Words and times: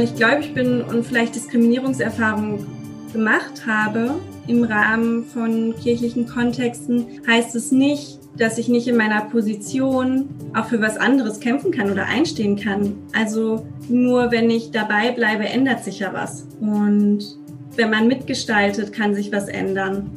weil 0.00 0.06
ich 0.06 0.14
gläubig 0.14 0.54
bin 0.54 0.80
und 0.80 1.04
vielleicht 1.04 1.34
Diskriminierungserfahrungen 1.34 2.66
gemacht 3.12 3.66
habe 3.66 4.14
im 4.46 4.64
Rahmen 4.64 5.26
von 5.26 5.74
kirchlichen 5.76 6.26
Kontexten, 6.26 7.20
heißt 7.26 7.54
es 7.54 7.70
nicht, 7.70 8.18
dass 8.34 8.56
ich 8.56 8.68
nicht 8.68 8.88
in 8.88 8.96
meiner 8.96 9.20
Position 9.26 10.30
auch 10.54 10.64
für 10.64 10.80
was 10.80 10.96
anderes 10.96 11.38
kämpfen 11.38 11.70
kann 11.70 11.90
oder 11.90 12.06
einstehen 12.06 12.56
kann. 12.56 12.96
Also 13.12 13.66
nur 13.90 14.30
wenn 14.30 14.48
ich 14.48 14.70
dabei 14.70 15.10
bleibe, 15.10 15.44
ändert 15.44 15.84
sich 15.84 15.98
ja 15.98 16.14
was. 16.14 16.46
Und 16.62 17.36
wenn 17.76 17.90
man 17.90 18.08
mitgestaltet, 18.08 18.94
kann 18.94 19.14
sich 19.14 19.30
was 19.30 19.48
ändern. 19.48 20.10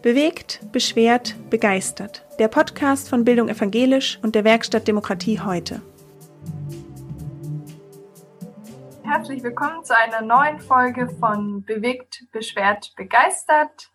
Bewegt, 0.00 0.60
beschwert, 0.72 1.34
begeistert. 1.50 2.24
Der 2.38 2.48
Podcast 2.48 3.10
von 3.10 3.26
Bildung 3.26 3.50
Evangelisch 3.50 4.18
und 4.22 4.34
der 4.34 4.44
Werkstatt 4.44 4.88
Demokratie 4.88 5.40
heute. 5.40 5.82
Herzlich 9.10 9.42
willkommen 9.42 9.84
zu 9.84 9.96
einer 9.96 10.20
neuen 10.20 10.60
Folge 10.60 11.08
von 11.08 11.64
Bewegt, 11.64 12.26
beschwert, 12.30 12.92
begeistert. 12.94 13.90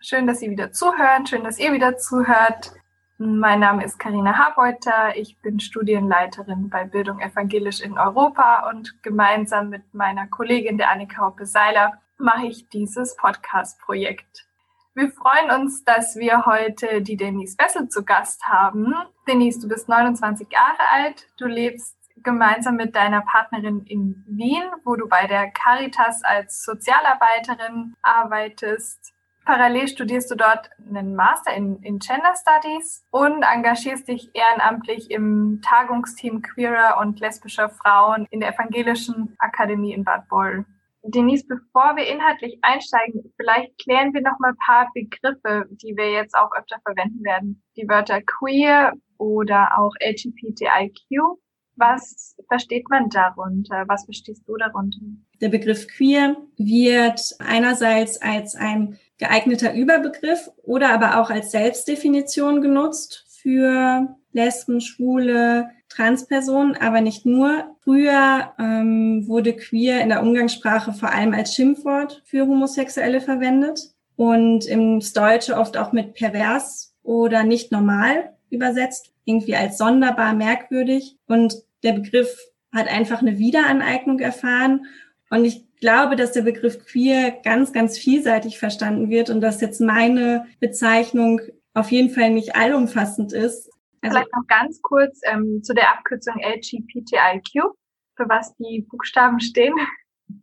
Schön, 0.00 0.26
dass 0.26 0.40
Sie 0.40 0.48
wieder 0.48 0.72
zuhören, 0.72 1.26
schön, 1.26 1.44
dass 1.44 1.58
ihr 1.58 1.74
wieder 1.74 1.98
zuhört. 1.98 2.72
Mein 3.18 3.60
Name 3.60 3.84
ist 3.84 3.98
Karina 3.98 4.38
Habeuter, 4.38 5.14
ich 5.14 5.36
bin 5.42 5.60
Studienleiterin 5.60 6.70
bei 6.70 6.84
Bildung 6.84 7.20
Evangelisch 7.20 7.82
in 7.82 7.98
Europa 7.98 8.70
und 8.70 9.02
gemeinsam 9.02 9.68
mit 9.68 9.92
meiner 9.92 10.26
Kollegin 10.26 10.78
der 10.78 10.90
Annika 10.90 11.20
Hoppe-Seiler 11.20 11.92
mache 12.16 12.46
ich 12.46 12.66
dieses 12.70 13.14
Podcast-Projekt. 13.16 14.46
Wir 14.94 15.10
freuen 15.10 15.50
uns, 15.50 15.84
dass 15.84 16.16
wir 16.16 16.46
heute 16.46 17.02
die 17.02 17.18
Denise 17.18 17.58
Wessel 17.58 17.90
zu 17.90 18.06
Gast 18.06 18.44
haben. 18.44 18.94
Denise, 19.28 19.60
du 19.60 19.68
bist 19.68 19.90
29 19.90 20.50
Jahre 20.50 20.80
alt, 20.94 21.26
du 21.36 21.44
lebst 21.44 21.95
gemeinsam 22.26 22.76
mit 22.76 22.94
deiner 22.94 23.22
Partnerin 23.22 23.86
in 23.86 24.22
Wien, 24.26 24.64
wo 24.84 24.96
du 24.96 25.08
bei 25.08 25.26
der 25.26 25.50
Caritas 25.50 26.22
als 26.24 26.62
Sozialarbeiterin 26.64 27.94
arbeitest. 28.02 29.14
Parallel 29.46 29.86
studierst 29.86 30.28
du 30.30 30.34
dort 30.34 30.70
einen 30.88 31.14
Master 31.14 31.54
in, 31.54 31.80
in 31.82 32.00
Gender 32.00 32.34
Studies 32.34 33.06
und 33.12 33.44
engagierst 33.44 34.08
dich 34.08 34.30
ehrenamtlich 34.34 35.08
im 35.10 35.60
Tagungsteam 35.64 36.42
queerer 36.42 36.98
und 37.00 37.20
lesbischer 37.20 37.68
Frauen 37.68 38.26
in 38.30 38.40
der 38.40 38.52
Evangelischen 38.52 39.36
Akademie 39.38 39.92
in 39.92 40.02
Bad 40.02 40.28
Boll. 40.28 40.66
Denise, 41.04 41.46
bevor 41.46 41.94
wir 41.94 42.08
inhaltlich 42.08 42.58
einsteigen, 42.62 43.32
vielleicht 43.36 43.78
klären 43.78 44.12
wir 44.12 44.22
noch 44.22 44.40
mal 44.40 44.50
ein 44.50 44.56
paar 44.66 44.90
Begriffe, 44.92 45.68
die 45.70 45.96
wir 45.96 46.10
jetzt 46.10 46.34
auch 46.34 46.50
öfter 46.58 46.78
verwenden 46.82 47.22
werden. 47.22 47.62
Die 47.76 47.88
Wörter 47.88 48.20
queer 48.22 48.94
oder 49.16 49.78
auch 49.78 49.92
LGBTIQ. 50.00 51.38
Was 51.76 52.36
versteht 52.48 52.88
man 52.88 53.08
darunter? 53.10 53.84
Was 53.86 54.04
verstehst 54.04 54.42
du 54.46 54.56
darunter? 54.56 54.98
Der 55.40 55.50
Begriff 55.50 55.86
queer 55.88 56.36
wird 56.56 57.36
einerseits 57.38 58.20
als 58.20 58.56
ein 58.56 58.98
geeigneter 59.18 59.74
Überbegriff 59.74 60.50
oder 60.62 60.90
aber 60.92 61.20
auch 61.20 61.30
als 61.30 61.50
Selbstdefinition 61.50 62.62
genutzt 62.62 63.26
für 63.28 64.16
Lesben, 64.32 64.80
Schwule, 64.80 65.70
Transpersonen, 65.88 66.76
aber 66.76 67.00
nicht 67.00 67.26
nur. 67.26 67.76
Früher 67.80 68.52
ähm, 68.58 69.26
wurde 69.26 69.54
queer 69.54 70.00
in 70.00 70.08
der 70.08 70.22
Umgangssprache 70.22 70.92
vor 70.92 71.12
allem 71.12 71.32
als 71.32 71.54
Schimpfwort 71.54 72.22
für 72.24 72.46
Homosexuelle 72.46 73.20
verwendet 73.20 73.94
und 74.16 74.66
ins 74.66 75.12
Deutsche 75.12 75.56
oft 75.56 75.76
auch 75.76 75.92
mit 75.92 76.14
pervers 76.14 76.94
oder 77.02 77.44
nicht 77.44 77.70
normal 77.70 78.34
übersetzt, 78.50 79.12
irgendwie 79.24 79.56
als 79.56 79.78
sonderbar, 79.78 80.34
merkwürdig. 80.34 81.16
Und 81.26 81.62
der 81.82 81.92
Begriff 81.92 82.36
hat 82.72 82.88
einfach 82.88 83.20
eine 83.20 83.38
Wiederaneignung 83.38 84.20
erfahren. 84.20 84.86
Und 85.30 85.44
ich 85.44 85.64
glaube, 85.80 86.16
dass 86.16 86.32
der 86.32 86.42
Begriff 86.42 86.84
queer 86.86 87.32
ganz, 87.42 87.72
ganz 87.72 87.98
vielseitig 87.98 88.58
verstanden 88.58 89.10
wird 89.10 89.30
und 89.30 89.40
dass 89.40 89.60
jetzt 89.60 89.80
meine 89.80 90.46
Bezeichnung 90.60 91.40
auf 91.74 91.90
jeden 91.90 92.10
Fall 92.10 92.30
nicht 92.30 92.56
allumfassend 92.56 93.32
ist. 93.32 93.70
Also, 94.00 94.16
Vielleicht 94.16 94.32
noch 94.34 94.46
ganz 94.46 94.80
kurz 94.82 95.20
ähm, 95.24 95.62
zu 95.62 95.74
der 95.74 95.92
Abkürzung 95.92 96.34
LGBTIQ, 96.40 97.74
für 98.16 98.28
was 98.28 98.54
die 98.56 98.86
Buchstaben 98.88 99.40
stehen. 99.40 99.74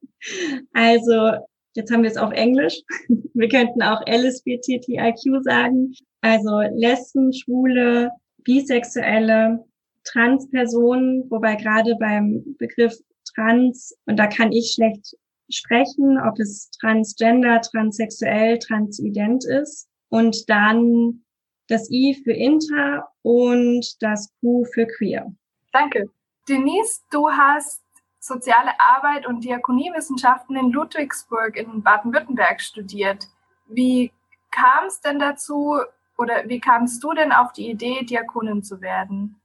Also, 0.71 1.33
jetzt 1.75 1.91
haben 1.91 2.03
wir 2.03 2.09
es 2.09 2.15
auf 2.15 2.31
Englisch. 2.31 2.79
Wir 3.33 3.49
könnten 3.49 3.83
auch 3.83 4.01
LSBTTIQ 4.07 5.43
sagen. 5.43 5.93
Also 6.21 6.61
Lesben, 6.71 7.33
Schwule, 7.33 8.09
Bisexuelle, 8.45 9.65
Transpersonen, 10.05 11.29
wobei 11.29 11.55
gerade 11.55 11.95
beim 11.99 12.55
Begriff 12.57 12.93
trans, 13.33 13.95
und 14.05 14.17
da 14.17 14.27
kann 14.27 14.51
ich 14.51 14.73
schlecht 14.75 15.15
sprechen, 15.49 16.19
ob 16.19 16.39
es 16.39 16.69
transgender, 16.71 17.61
transsexuell, 17.61 18.59
transident 18.59 19.45
ist. 19.45 19.87
Und 20.09 20.49
dann 20.49 21.23
das 21.67 21.89
I 21.89 22.21
für 22.23 22.33
inter 22.33 23.07
und 23.21 24.01
das 24.01 24.31
Q 24.39 24.65
für 24.73 24.85
queer. 24.85 25.33
Danke. 25.71 26.09
Denise, 26.47 27.01
du 27.09 27.29
hast 27.29 27.81
soziale 28.19 28.71
Arbeit 28.79 29.25
und 29.25 29.43
Diakoniewissenschaften 29.43 30.55
in 30.55 30.71
Ludwigsburg 30.71 31.57
in 31.57 31.81
Baden-Württemberg 31.81 32.61
studiert. 32.61 33.27
Wie 33.67 34.11
kam 34.51 34.85
es 34.87 35.01
denn 35.01 35.19
dazu 35.19 35.77
oder 36.17 36.47
wie 36.47 36.59
kamst 36.59 37.03
du 37.03 37.13
denn 37.13 37.31
auf 37.31 37.53
die 37.53 37.69
Idee, 37.69 38.03
Diakonin 38.03 38.63
zu 38.63 38.81
werden? 38.81 39.41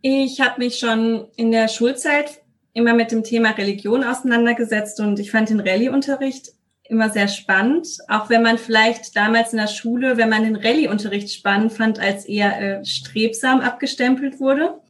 Ich 0.00 0.40
habe 0.40 0.60
mich 0.60 0.78
schon 0.78 1.26
in 1.36 1.50
der 1.50 1.68
Schulzeit 1.68 2.40
immer 2.72 2.94
mit 2.94 3.10
dem 3.10 3.24
Thema 3.24 3.50
Religion 3.50 4.04
auseinandergesetzt 4.04 5.00
und 5.00 5.18
ich 5.18 5.30
fand 5.30 5.50
den 5.50 5.60
Rallye-Unterricht 5.60 6.52
immer 6.84 7.10
sehr 7.10 7.28
spannend, 7.28 7.88
auch 8.08 8.30
wenn 8.30 8.42
man 8.42 8.56
vielleicht 8.56 9.14
damals 9.14 9.52
in 9.52 9.58
der 9.58 9.66
Schule, 9.66 10.16
wenn 10.16 10.28
man 10.28 10.44
den 10.44 10.56
Rallye-Unterricht 10.56 11.30
spannend 11.32 11.72
fand, 11.72 11.98
als 11.98 12.24
eher 12.24 12.60
äh, 12.60 12.84
strebsam 12.84 13.60
abgestempelt 13.60 14.40
wurde, 14.40 14.80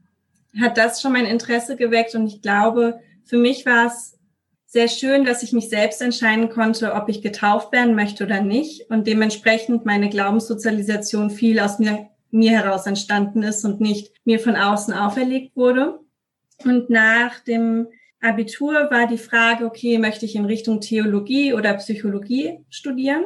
hat 0.60 0.78
das 0.78 1.00
schon 1.00 1.12
mein 1.12 1.26
Interesse 1.26 1.76
geweckt 1.76 2.14
und 2.14 2.26
ich 2.26 2.42
glaube, 2.42 3.00
für 3.24 3.38
mich 3.38 3.66
war 3.66 3.86
es 3.86 4.18
sehr 4.66 4.88
schön, 4.88 5.24
dass 5.24 5.42
ich 5.42 5.52
mich 5.52 5.70
selbst 5.70 6.02
entscheiden 6.02 6.50
konnte, 6.50 6.92
ob 6.92 7.08
ich 7.08 7.22
getauft 7.22 7.72
werden 7.72 7.94
möchte 7.94 8.24
oder 8.24 8.42
nicht 8.42 8.90
und 8.90 9.06
dementsprechend 9.06 9.86
meine 9.86 10.10
Glaubenssozialisation 10.10 11.30
viel 11.30 11.58
aus 11.58 11.78
mir, 11.78 12.10
mir 12.30 12.50
heraus 12.50 12.86
entstanden 12.86 13.42
ist 13.42 13.64
und 13.64 13.80
nicht 13.80 14.12
mir 14.24 14.40
von 14.40 14.56
außen 14.56 14.92
auferlegt 14.92 15.56
wurde. 15.56 15.98
Und 16.64 16.90
nach 16.90 17.40
dem 17.40 17.88
Abitur 18.20 18.90
war 18.90 19.06
die 19.06 19.18
Frage, 19.18 19.64
okay, 19.64 19.98
möchte 19.98 20.26
ich 20.26 20.34
in 20.34 20.44
Richtung 20.44 20.80
Theologie 20.80 21.54
oder 21.54 21.74
Psychologie 21.74 22.58
studieren? 22.68 23.24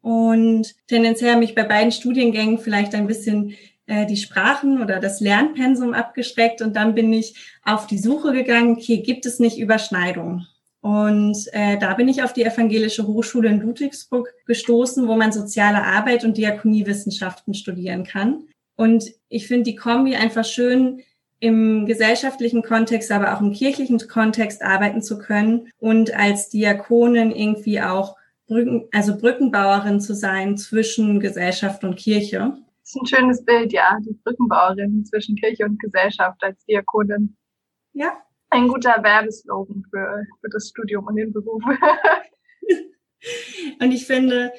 Und 0.00 0.74
tendenziell 0.86 1.36
mich 1.36 1.54
bei 1.54 1.64
beiden 1.64 1.92
Studiengängen 1.92 2.58
vielleicht 2.58 2.94
ein 2.94 3.06
bisschen 3.06 3.54
äh, 3.86 4.06
die 4.06 4.16
Sprachen 4.16 4.82
oder 4.82 5.00
das 5.00 5.20
Lernpensum 5.20 5.94
abgeschreckt. 5.94 6.62
Und 6.62 6.76
dann 6.76 6.94
bin 6.94 7.12
ich 7.12 7.34
auf 7.64 7.86
die 7.86 7.98
Suche 7.98 8.32
gegangen, 8.32 8.72
okay, 8.72 8.98
gibt 8.98 9.26
es 9.26 9.38
nicht 9.38 9.58
Überschneidungen? 9.58 10.46
Und 10.80 11.36
äh, 11.52 11.76
da 11.78 11.94
bin 11.94 12.08
ich 12.08 12.22
auf 12.22 12.32
die 12.32 12.44
Evangelische 12.44 13.06
Hochschule 13.06 13.48
in 13.48 13.60
Ludwigsburg 13.60 14.32
gestoßen, 14.46 15.08
wo 15.08 15.16
man 15.16 15.32
soziale 15.32 15.82
Arbeit 15.82 16.24
und 16.24 16.36
Diakoniewissenschaften 16.36 17.54
studieren 17.54 18.04
kann. 18.04 18.44
Und 18.76 19.12
ich 19.28 19.48
finde 19.48 19.64
die 19.64 19.76
Kombi 19.76 20.14
einfach 20.14 20.44
schön, 20.44 21.02
im 21.40 21.86
gesellschaftlichen 21.86 22.62
Kontext, 22.62 23.12
aber 23.12 23.34
auch 23.34 23.40
im 23.40 23.52
kirchlichen 23.52 23.98
Kontext 24.08 24.62
arbeiten 24.62 25.02
zu 25.02 25.18
können 25.18 25.70
und 25.78 26.14
als 26.14 26.48
Diakonin 26.48 27.30
irgendwie 27.30 27.80
auch 27.80 28.16
Brücken, 28.46 28.88
also 28.92 29.16
Brückenbauerin 29.16 30.00
zu 30.00 30.14
sein 30.14 30.56
zwischen 30.56 31.20
Gesellschaft 31.20 31.84
und 31.84 31.96
Kirche. 31.96 32.54
Das 32.80 32.94
ist 32.94 33.00
ein 33.02 33.06
schönes 33.06 33.44
Bild, 33.44 33.72
ja, 33.72 33.98
die 34.00 34.14
Brückenbauerin 34.24 35.04
zwischen 35.04 35.36
Kirche 35.36 35.64
und 35.64 35.78
Gesellschaft 35.78 36.42
als 36.42 36.64
Diakonin. 36.64 37.36
Ja. 37.92 38.12
Ein 38.50 38.68
guter 38.68 39.02
Werbeslogan 39.02 39.84
für, 39.90 40.24
für 40.40 40.48
das 40.50 40.68
Studium 40.68 41.06
und 41.06 41.16
den 41.16 41.32
Beruf. 41.32 41.62
und 43.80 43.92
ich 43.92 44.06
finde, 44.06 44.52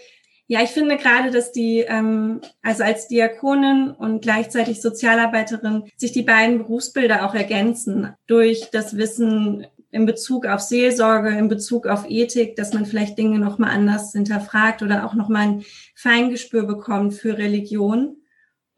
ja, 0.52 0.64
ich 0.64 0.72
finde 0.72 0.98
gerade, 0.98 1.32
dass 1.32 1.52
die, 1.52 1.82
ähm, 1.82 2.42
also 2.64 2.84
als 2.84 3.08
Diakonin 3.08 3.92
und 3.92 4.22
gleichzeitig 4.22 4.82
Sozialarbeiterin, 4.82 5.84
sich 5.96 6.12
die 6.12 6.24
beiden 6.24 6.60
Berufsbilder 6.60 7.26
auch 7.26 7.36
ergänzen 7.36 8.14
durch 8.26 8.70
das 8.72 8.98
Wissen 8.98 9.68
in 9.92 10.06
Bezug 10.06 10.46
auf 10.46 10.62
Seelsorge, 10.62 11.30
in 11.30 11.50
Bezug 11.50 11.88
auf 11.88 12.10
Ethik, 12.10 12.56
dass 12.56 12.74
man 12.74 12.86
vielleicht 12.86 13.18
Dinge 13.18 13.40
nochmal 13.40 13.72
anders 13.72 14.12
hinterfragt 14.12 14.82
oder 14.82 15.06
auch 15.06 15.14
nochmal 15.14 15.48
ein 15.48 15.64
Feingespür 15.96 16.64
bekommt 16.64 17.14
für 17.14 17.38
Religion. 17.38 18.18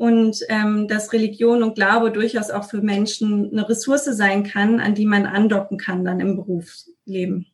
Und 0.02 0.40
ähm, 0.50 0.88
dass 0.88 1.14
Religion 1.14 1.62
und 1.62 1.76
Glaube 1.76 2.10
durchaus 2.10 2.50
auch 2.50 2.64
für 2.64 2.82
Menschen 2.82 3.52
eine 3.52 3.70
Ressource 3.70 4.06
sein 4.06 4.44
kann, 4.44 4.80
an 4.80 4.96
die 4.96 5.06
man 5.06 5.28
andocken 5.28 5.78
kann 5.78 6.04
dann 6.04 6.20
im 6.20 6.38
Berufsleben. 6.38 7.46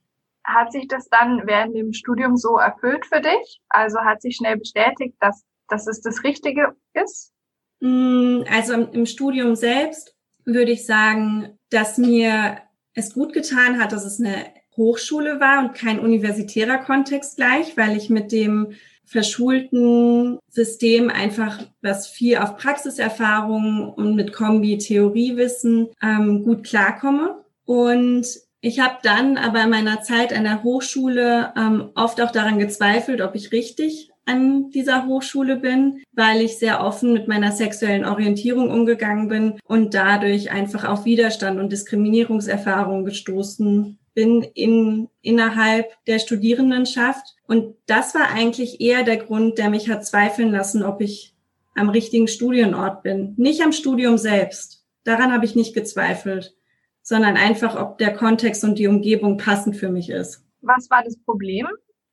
Hat 0.45 0.71
sich 0.71 0.87
das 0.87 1.09
dann 1.09 1.41
während 1.45 1.75
dem 1.75 1.91
Studium 1.91 2.37
so 2.37 2.55
erfüllt 2.55 3.05
für 3.05 3.19
dich? 3.19 3.59
Also 3.67 3.99
hat 3.99 4.21
sich 4.21 4.37
schnell 4.37 4.55
bestätigt, 4.55 5.17
dass, 5.19 5.43
dass 5.67 5.87
es 5.87 5.99
das 5.99 6.23
Richtige 6.23 6.73
ist? 6.93 7.33
Mm, 7.81 8.43
also 8.49 8.75
im 8.75 9.05
Studium 9.05 9.55
selbst 9.55 10.15
würde 10.45 10.71
ich 10.71 10.85
sagen, 10.85 11.59
dass 11.69 11.97
mir 11.97 12.59
es 12.93 13.13
gut 13.13 13.33
getan 13.33 13.77
hat, 13.77 13.91
dass 13.91 14.05
es 14.05 14.21
eine 14.21 14.45
Hochschule 14.77 15.41
war 15.41 15.65
und 15.65 15.73
kein 15.73 15.99
universitärer 15.99 16.77
Kontext 16.77 17.35
gleich, 17.35 17.75
weil 17.75 17.97
ich 17.97 18.09
mit 18.09 18.31
dem 18.31 18.71
verschulten 19.07 20.37
System 20.49 21.09
einfach, 21.09 21.59
was 21.81 22.07
viel 22.07 22.37
auf 22.37 22.57
Praxiserfahrung 22.57 23.91
und 23.93 24.15
mit 24.15 24.33
Kombi 24.33 24.77
Theoriewissen 24.77 25.87
ähm, 26.03 26.43
gut 26.43 26.63
klarkomme. 26.65 27.43
Und 27.65 28.27
ich 28.59 28.79
habe 28.79 28.97
dann 29.01 29.37
aber 29.37 29.63
in 29.63 29.69
meiner 29.69 30.01
Zeit 30.01 30.33
an 30.33 30.43
der 30.43 30.63
Hochschule 30.63 31.53
ähm, 31.57 31.89
oft 31.95 32.21
auch 32.21 32.31
daran 32.31 32.59
gezweifelt, 32.59 33.21
ob 33.21 33.33
ich 33.35 33.51
richtig 33.51 34.11
an 34.25 34.71
dieser 34.71 35.05
Hochschule 35.05 35.55
bin, 35.55 36.03
weil 36.11 36.41
ich 36.41 36.59
sehr 36.59 36.83
offen 36.83 37.13
mit 37.13 37.29
meiner 37.29 37.53
sexuellen 37.53 38.03
Orientierung 38.03 38.69
umgegangen 38.69 39.29
bin 39.29 39.53
und 39.63 39.93
dadurch 39.93 40.51
einfach 40.51 40.83
auf 40.83 41.05
Widerstand 41.05 41.59
und 41.59 41.71
Diskriminierungserfahrungen 41.71 43.05
gestoßen 43.05 43.97
bin 44.17 44.41
in, 44.41 45.09
innerhalb 45.21 46.03
der 46.05 46.17
Studierendenschaft. 46.17 47.35
Und 47.45 47.75
das 47.85 48.15
war 48.15 48.31
eigentlich 48.31 48.81
eher 48.81 49.03
der 49.03 49.17
Grund, 49.17 49.59
der 49.59 49.69
mich 49.69 49.91
hat 49.91 50.07
zweifeln 50.07 50.49
lassen, 50.49 50.81
ob 50.81 51.01
ich 51.01 51.35
am 51.75 51.89
richtigen 51.89 52.27
Studienort 52.27 53.03
bin. 53.03 53.35
Nicht 53.37 53.61
am 53.61 53.71
Studium 53.71 54.17
selbst. 54.17 54.83
Daran 55.03 55.31
habe 55.31 55.45
ich 55.45 55.53
nicht 55.53 55.75
gezweifelt, 55.75 56.55
sondern 57.03 57.37
einfach, 57.37 57.79
ob 57.79 57.99
der 57.99 58.11
Kontext 58.11 58.63
und 58.63 58.79
die 58.79 58.87
Umgebung 58.87 59.37
passend 59.37 59.75
für 59.75 59.89
mich 59.89 60.09
ist. 60.09 60.43
Was 60.61 60.89
war 60.89 61.03
das 61.03 61.15
Problem? 61.19 61.67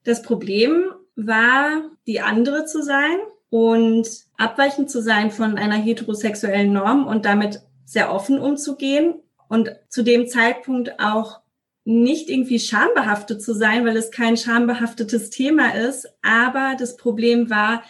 Das 0.05 0.21
Problem 0.21 0.93
war, 1.17 1.91
die 2.07 2.21
andere 2.21 2.67
zu 2.67 2.83
sein 2.83 3.17
und 3.49 4.07
abweichend 4.37 4.91
zu 4.91 5.01
sein 5.01 5.31
von 5.31 5.57
einer 5.57 5.77
heterosexuellen 5.77 6.71
Norm 6.71 7.07
und 7.07 7.25
damit 7.25 7.63
sehr 7.87 8.13
offen 8.13 8.39
umzugehen 8.39 9.15
und 9.49 9.75
zu 9.89 10.03
dem 10.03 10.29
Zeitpunkt 10.29 11.01
auch 11.01 11.41
nicht 11.85 12.31
irgendwie 12.31 12.59
schambehaftet 12.59 13.43
zu 13.43 13.55
sein, 13.55 13.85
weil 13.85 13.97
es 13.97 14.11
kein 14.11 14.37
schambehaftetes 14.37 15.31
Thema 15.31 15.75
ist. 15.75 16.09
Aber 16.23 16.77
das 16.79 16.97
Problem 16.97 17.51
war, 17.51 17.83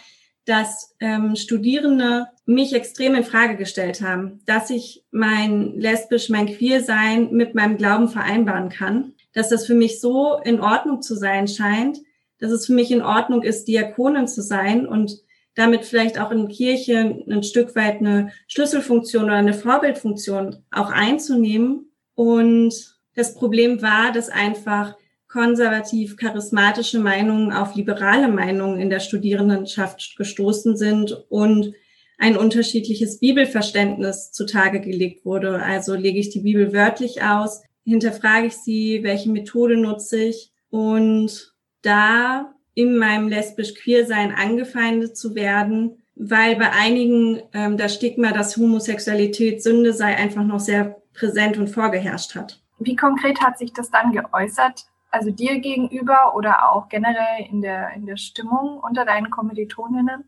dass 0.45 0.95
ähm, 0.99 1.35
Studierende 1.35 2.27
mich 2.45 2.73
extrem 2.73 3.15
in 3.15 3.23
Frage 3.23 3.55
gestellt 3.55 4.01
haben, 4.01 4.41
dass 4.45 4.69
ich 4.69 5.03
mein 5.11 5.79
lesbisch, 5.79 6.29
mein 6.29 6.45
queer 6.45 6.83
sein 6.83 7.31
mit 7.31 7.55
meinem 7.55 7.77
Glauben 7.77 8.09
vereinbaren 8.09 8.69
kann, 8.69 9.13
dass 9.33 9.49
das 9.49 9.65
für 9.65 9.73
mich 9.73 9.99
so 9.99 10.39
in 10.43 10.59
Ordnung 10.59 11.01
zu 11.01 11.15
sein 11.15 11.47
scheint, 11.47 11.99
dass 12.39 12.51
es 12.51 12.67
für 12.67 12.73
mich 12.73 12.91
in 12.91 13.01
Ordnung 13.01 13.41
ist, 13.41 13.67
Diakonin 13.67 14.27
zu 14.27 14.41
sein 14.41 14.85
und 14.85 15.23
damit 15.55 15.85
vielleicht 15.85 16.19
auch 16.19 16.31
in 16.31 16.49
Kirche 16.49 17.23
ein 17.27 17.43
Stück 17.43 17.75
weit 17.75 18.01
eine 18.01 18.31
Schlüsselfunktion 18.47 19.23
oder 19.25 19.35
eine 19.35 19.53
Vorbildfunktion 19.53 20.57
auch 20.69 20.91
einzunehmen. 20.91 21.91
Und 22.13 22.94
das 23.15 23.33
Problem 23.33 23.81
war, 23.81 24.11
dass 24.11 24.29
einfach 24.29 24.95
konservativ 25.27 26.17
charismatische 26.17 26.99
Meinungen 26.99 27.51
auf 27.51 27.75
liberale 27.75 28.27
Meinungen 28.27 28.79
in 28.79 28.89
der 28.89 28.99
Studierendenschaft 28.99 30.15
gestoßen 30.17 30.77
sind 30.77 31.25
und 31.29 31.73
ein 32.17 32.37
unterschiedliches 32.37 33.19
Bibelverständnis 33.19 34.31
zutage 34.31 34.79
gelegt 34.79 35.25
wurde. 35.25 35.61
Also 35.61 35.95
lege 35.95 36.19
ich 36.19 36.29
die 36.29 36.41
Bibel 36.41 36.71
wörtlich 36.73 37.23
aus, 37.23 37.63
hinterfrage 37.83 38.47
ich 38.47 38.53
sie, 38.53 39.01
welche 39.03 39.29
Methode 39.29 39.77
nutze 39.77 40.23
ich 40.23 40.51
und 40.69 41.53
da 41.81 42.53
in 42.73 42.97
meinem 42.97 43.27
lesbisch-queer-Sein 43.27 44.31
angefeindet 44.31 45.17
zu 45.17 45.35
werden, 45.35 45.97
weil 46.15 46.55
bei 46.55 46.71
einigen 46.71 47.41
ähm, 47.53 47.77
das 47.77 47.95
Stigma, 47.95 48.31
dass 48.31 48.57
Homosexualität 48.57 49.61
Sünde 49.61 49.93
sei, 49.93 50.15
einfach 50.15 50.43
noch 50.45 50.59
sehr 50.59 51.01
präsent 51.13 51.57
und 51.57 51.69
vorgeherrscht 51.69 52.35
hat. 52.35 52.64
Wie 52.79 52.95
konkret 52.95 53.41
hat 53.41 53.57
sich 53.57 53.73
das 53.73 53.89
dann 53.89 54.11
geäußert? 54.11 54.85
Also 55.11 55.31
dir 55.31 55.59
gegenüber 55.59 56.35
oder 56.35 56.71
auch 56.71 56.89
generell 56.89 57.45
in 57.49 57.61
der, 57.61 57.91
in 57.95 58.05
der 58.05 58.17
Stimmung 58.17 58.79
unter 58.79 59.05
deinen 59.05 59.29
Kommilitoninnen? 59.29 60.25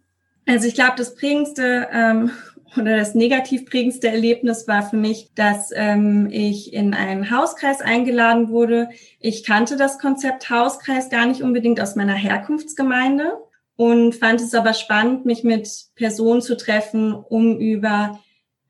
Also 0.48 0.68
ich 0.68 0.76
glaube, 0.76 0.94
das 0.96 1.16
prägendste 1.16 1.90
ähm, 1.92 2.32
oder 2.78 2.98
das 2.98 3.16
negativ 3.16 3.66
prägendste 3.66 4.08
Erlebnis 4.08 4.68
war 4.68 4.82
für 4.82 4.96
mich, 4.96 5.32
dass 5.36 5.72
ähm, 5.74 6.30
ich 6.32 6.74
in 6.74 6.94
einen 6.94 7.32
Hauskreis 7.32 7.82
eingeladen 7.82 8.50
wurde. 8.50 8.90
Ich 9.20 9.46
kannte 9.46 9.76
das 9.76 10.00
Konzept 10.00 10.50
Hauskreis 10.50 11.10
gar 11.10 11.26
nicht 11.26 11.44
unbedingt 11.44 11.82
aus 11.82 11.96
meiner 11.96 12.14
Herkunftsgemeinde 12.14 13.38
und 13.76 14.16
fand 14.16 14.42
es 14.42 14.54
aber 14.54 14.74
spannend, 14.74 15.26
mich 15.26 15.44
mit 15.44 15.70
Personen 15.96 16.42
zu 16.42 16.56
treffen, 16.56 17.14
um 17.14 17.58
über 17.60 18.20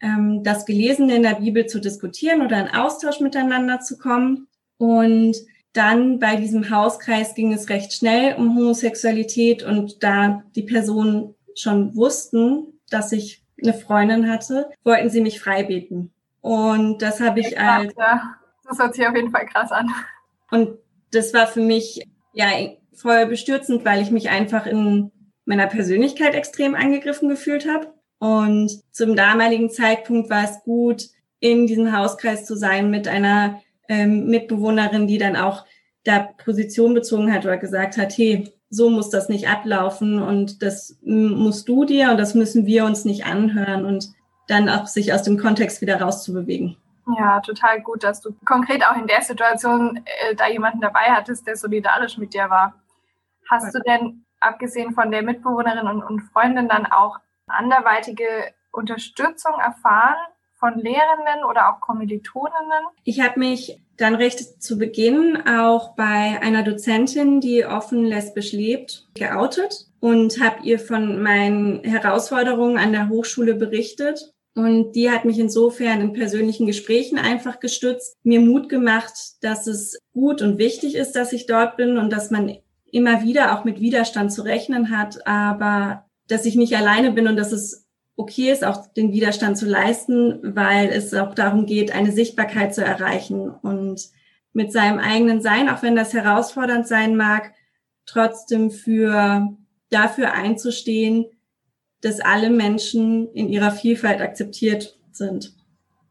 ähm, 0.01 0.43
das 0.43 0.65
Gelesene 0.65 1.15
in 1.15 1.23
der 1.23 1.35
Bibel 1.35 1.65
zu 1.65 1.79
diskutieren 1.79 2.41
oder 2.41 2.59
in 2.59 2.73
Austausch 2.73 3.19
miteinander 3.19 3.79
zu 3.79 3.97
kommen. 3.97 4.47
Und 4.77 5.35
dann 5.73 6.19
bei 6.19 6.35
diesem 6.35 6.69
Hauskreis 6.69 7.35
ging 7.35 7.53
es 7.53 7.69
recht 7.69 7.93
schnell 7.93 8.35
um 8.35 8.55
Homosexualität 8.55 9.63
und 9.63 10.03
da 10.03 10.43
die 10.55 10.63
Personen 10.63 11.35
schon 11.55 11.95
wussten, 11.95 12.79
dass 12.89 13.11
ich 13.11 13.43
eine 13.61 13.73
Freundin 13.73 14.29
hatte, 14.29 14.69
wollten 14.83 15.09
sie 15.09 15.21
mich 15.21 15.39
freibeten. 15.39 16.11
Und 16.41 17.01
das 17.01 17.19
habe 17.19 17.39
ich 17.39 17.59
als. 17.59 17.93
Ja, 17.97 18.35
das 18.67 18.79
hört 18.79 18.95
sich 18.95 19.07
auf 19.07 19.15
jeden 19.15 19.31
Fall 19.31 19.45
krass 19.45 19.71
an. 19.71 19.89
Und 20.51 20.77
das 21.11 21.33
war 21.33 21.47
für 21.47 21.61
mich 21.61 22.07
ja 22.33 22.47
voll 22.93 23.25
bestürzend, 23.25 23.85
weil 23.85 24.01
ich 24.01 24.11
mich 24.11 24.29
einfach 24.29 24.65
in 24.65 25.11
meiner 25.45 25.67
Persönlichkeit 25.67 26.35
extrem 26.35 26.75
angegriffen 26.75 27.29
gefühlt 27.29 27.67
habe. 27.67 27.93
Und 28.19 28.71
zum 28.91 29.15
damaligen 29.15 29.69
Zeitpunkt 29.69 30.29
war 30.29 30.43
es 30.43 30.63
gut, 30.63 31.03
in 31.39 31.67
diesem 31.67 31.95
Hauskreis 31.95 32.45
zu 32.45 32.55
sein 32.55 32.89
mit 32.89 33.07
einer 33.07 33.61
ähm, 33.87 34.25
Mitbewohnerin, 34.27 35.07
die 35.07 35.17
dann 35.17 35.35
auch 35.35 35.65
da 36.03 36.19
Position 36.19 36.93
bezogen 36.93 37.31
hat 37.31 37.45
oder 37.45 37.57
gesagt 37.57 37.97
hat, 37.97 38.17
hey, 38.17 38.51
so 38.69 38.89
muss 38.89 39.09
das 39.09 39.29
nicht 39.29 39.47
ablaufen 39.47 40.21
und 40.21 40.61
das 40.61 40.99
musst 41.03 41.69
du 41.69 41.85
dir 41.85 42.11
und 42.11 42.17
das 42.17 42.33
müssen 42.33 42.65
wir 42.65 42.85
uns 42.85 43.05
nicht 43.05 43.25
anhören 43.25 43.85
und 43.85 44.09
dann 44.47 44.69
auch 44.69 44.87
sich 44.87 45.13
aus 45.13 45.23
dem 45.23 45.37
Kontext 45.37 45.81
wieder 45.81 46.01
rauszubewegen. 46.01 46.77
Ja, 47.17 47.39
total 47.39 47.81
gut, 47.81 48.03
dass 48.03 48.21
du 48.21 48.33
konkret 48.43 48.85
auch 48.85 48.97
in 48.97 49.07
der 49.07 49.21
Situation 49.21 50.01
äh, 50.05 50.35
da 50.35 50.47
jemanden 50.47 50.81
dabei 50.81 51.11
hattest, 51.11 51.47
der 51.47 51.55
solidarisch 51.55 52.17
mit 52.17 52.33
dir 52.33 52.49
war. 52.49 52.73
Hast 53.49 53.73
du 53.73 53.79
denn, 53.79 54.25
abgesehen 54.41 54.93
von 54.93 55.09
der 55.09 55.23
Mitbewohnerin 55.23 55.87
und, 55.87 56.03
und 56.03 56.19
Freundin, 56.33 56.67
dann 56.67 56.85
auch 56.85 57.17
anderweitige 57.47 58.53
Unterstützung 58.71 59.53
erfahren 59.59 60.17
von 60.55 60.75
Lehrenden 60.75 61.43
oder 61.49 61.69
auch 61.69 61.81
Kommilitoninnen? 61.81 62.85
Ich 63.03 63.21
habe 63.21 63.39
mich 63.39 63.79
dann 63.97 64.15
recht 64.15 64.61
zu 64.61 64.77
Beginn 64.77 65.47
auch 65.47 65.95
bei 65.95 66.39
einer 66.41 66.63
Dozentin, 66.63 67.41
die 67.41 67.65
offen 67.65 68.05
lesbisch 68.05 68.51
lebt, 68.51 69.07
geoutet 69.15 69.87
und 69.99 70.39
habe 70.41 70.63
ihr 70.63 70.79
von 70.79 71.21
meinen 71.21 71.83
Herausforderungen 71.83 72.77
an 72.77 72.91
der 72.91 73.09
Hochschule 73.09 73.55
berichtet. 73.55 74.33
Und 74.55 74.93
die 74.93 75.11
hat 75.11 75.25
mich 75.25 75.37
insofern 75.37 76.01
in 76.01 76.13
persönlichen 76.13 76.65
Gesprächen 76.65 77.19
einfach 77.19 77.59
gestützt, 77.59 78.17
mir 78.23 78.39
Mut 78.39 78.69
gemacht, 78.69 79.13
dass 79.41 79.67
es 79.67 79.99
gut 80.13 80.41
und 80.41 80.57
wichtig 80.57 80.95
ist, 80.95 81.11
dass 81.11 81.33
ich 81.33 81.45
dort 81.45 81.77
bin 81.77 81.97
und 81.97 82.11
dass 82.11 82.31
man 82.31 82.57
immer 82.91 83.21
wieder 83.21 83.53
auch 83.53 83.65
mit 83.65 83.79
Widerstand 83.79 84.31
zu 84.31 84.41
rechnen 84.41 84.89
hat, 84.89 85.27
aber 85.27 86.06
dass 86.27 86.45
ich 86.45 86.55
nicht 86.55 86.75
alleine 86.75 87.11
bin 87.11 87.27
und 87.27 87.37
dass 87.37 87.51
es 87.51 87.87
okay 88.15 88.51
ist, 88.51 88.65
auch 88.65 88.87
den 88.93 89.11
Widerstand 89.13 89.57
zu 89.57 89.65
leisten, 89.67 90.39
weil 90.55 90.89
es 90.89 91.13
auch 91.13 91.35
darum 91.35 91.65
geht, 91.65 91.91
eine 91.91 92.11
Sichtbarkeit 92.11 92.73
zu 92.73 92.83
erreichen 92.83 93.49
und 93.49 94.09
mit 94.53 94.71
seinem 94.73 94.97
eigenen 94.97 95.41
Sein, 95.41 95.69
auch 95.69 95.83
wenn 95.83 95.95
das 95.95 96.13
herausfordernd 96.13 96.87
sein 96.87 97.15
mag, 97.15 97.53
trotzdem 98.07 98.71
für 98.71 99.55
dafür 99.89 100.33
einzustehen, 100.33 101.25
dass 102.01 102.19
alle 102.19 102.49
Menschen 102.49 103.31
in 103.33 103.49
ihrer 103.49 103.71
Vielfalt 103.71 104.19
akzeptiert 104.19 104.97
sind. 105.11 105.53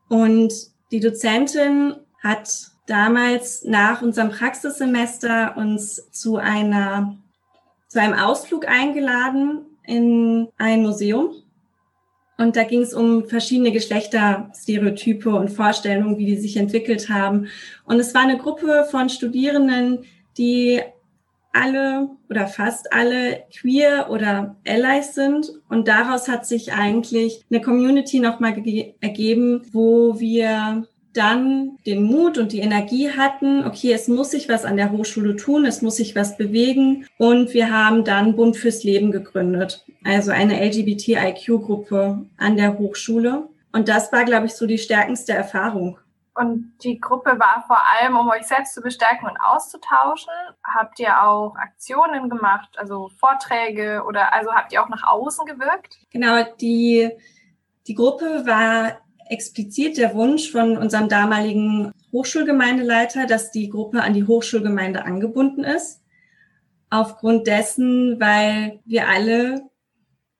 Und 0.08 0.52
die 0.92 1.00
Dozentin 1.00 1.94
hat 2.22 2.70
damals 2.86 3.64
nach 3.64 4.02
unserem 4.02 4.30
Praxissemester 4.30 5.56
uns 5.56 6.10
zu 6.12 6.36
einer, 6.36 7.18
zu 7.88 8.00
einem 8.00 8.14
Ausflug 8.14 8.68
eingeladen 8.68 9.66
in 9.86 10.48
ein 10.58 10.82
Museum 10.82 11.34
und 12.38 12.56
da 12.56 12.64
ging 12.64 12.82
es 12.82 12.92
um 12.92 13.26
verschiedene 13.26 13.72
Geschlechterstereotype 13.72 15.30
und 15.30 15.48
Vorstellungen, 15.48 16.18
wie 16.18 16.26
die 16.26 16.36
sich 16.36 16.56
entwickelt 16.56 17.08
haben. 17.08 17.48
Und 17.84 17.98
es 17.98 18.14
war 18.14 18.22
eine 18.22 18.36
Gruppe 18.36 18.86
von 18.90 19.08
Studierenden, 19.08 20.04
die 20.36 20.80
alle 21.52 22.10
oder 22.28 22.46
fast 22.46 22.92
alle 22.92 23.44
queer 23.58 24.08
oder 24.10 24.56
allies 24.66 25.14
sind. 25.14 25.50
Und 25.70 25.88
daraus 25.88 26.28
hat 26.28 26.44
sich 26.44 26.74
eigentlich 26.74 27.42
eine 27.50 27.62
Community 27.62 28.20
nochmal 28.20 28.54
ergeben, 29.00 29.62
wo 29.72 30.20
wir 30.20 30.86
dann 31.16 31.78
den 31.86 32.02
Mut 32.02 32.38
und 32.38 32.52
die 32.52 32.60
Energie 32.60 33.10
hatten, 33.10 33.64
okay, 33.64 33.92
es 33.92 34.08
muss 34.08 34.30
sich 34.30 34.48
was 34.48 34.64
an 34.64 34.76
der 34.76 34.90
Hochschule 34.92 35.36
tun, 35.36 35.64
es 35.64 35.82
muss 35.82 35.96
sich 35.96 36.14
was 36.14 36.36
bewegen. 36.36 37.06
Und 37.18 37.54
wir 37.54 37.70
haben 37.72 38.04
dann 38.04 38.36
Bund 38.36 38.56
fürs 38.56 38.84
Leben 38.84 39.10
gegründet, 39.10 39.84
also 40.04 40.30
eine 40.30 40.62
LGBTIQ-Gruppe 40.64 42.26
an 42.36 42.56
der 42.56 42.78
Hochschule. 42.78 43.48
Und 43.72 43.88
das 43.88 44.12
war, 44.12 44.24
glaube 44.24 44.46
ich, 44.46 44.54
so 44.54 44.66
die 44.66 44.78
stärkendste 44.78 45.32
Erfahrung. 45.32 45.98
Und 46.34 46.74
die 46.82 47.00
Gruppe 47.00 47.38
war 47.38 47.64
vor 47.66 47.78
allem, 47.78 48.16
um 48.16 48.28
euch 48.28 48.46
selbst 48.46 48.74
zu 48.74 48.82
bestärken 48.82 49.26
und 49.26 49.38
auszutauschen. 49.38 50.32
Habt 50.62 51.00
ihr 51.00 51.22
auch 51.22 51.56
Aktionen 51.56 52.28
gemacht, 52.28 52.68
also 52.76 53.10
Vorträge 53.18 54.02
oder 54.06 54.34
also 54.34 54.52
habt 54.52 54.70
ihr 54.72 54.82
auch 54.82 54.90
nach 54.90 55.02
außen 55.02 55.46
gewirkt? 55.46 55.96
Genau, 56.10 56.44
die, 56.60 57.10
die 57.86 57.94
Gruppe 57.94 58.44
war 58.44 58.98
explizit 59.28 59.98
der 59.98 60.14
Wunsch 60.14 60.50
von 60.50 60.76
unserem 60.76 61.08
damaligen 61.08 61.92
Hochschulgemeindeleiter, 62.12 63.26
dass 63.26 63.50
die 63.50 63.68
Gruppe 63.68 64.02
an 64.02 64.14
die 64.14 64.24
Hochschulgemeinde 64.24 65.04
angebunden 65.04 65.64
ist. 65.64 66.02
Aufgrund 66.90 67.46
dessen, 67.46 68.20
weil 68.20 68.80
wir 68.84 69.08
alle 69.08 69.62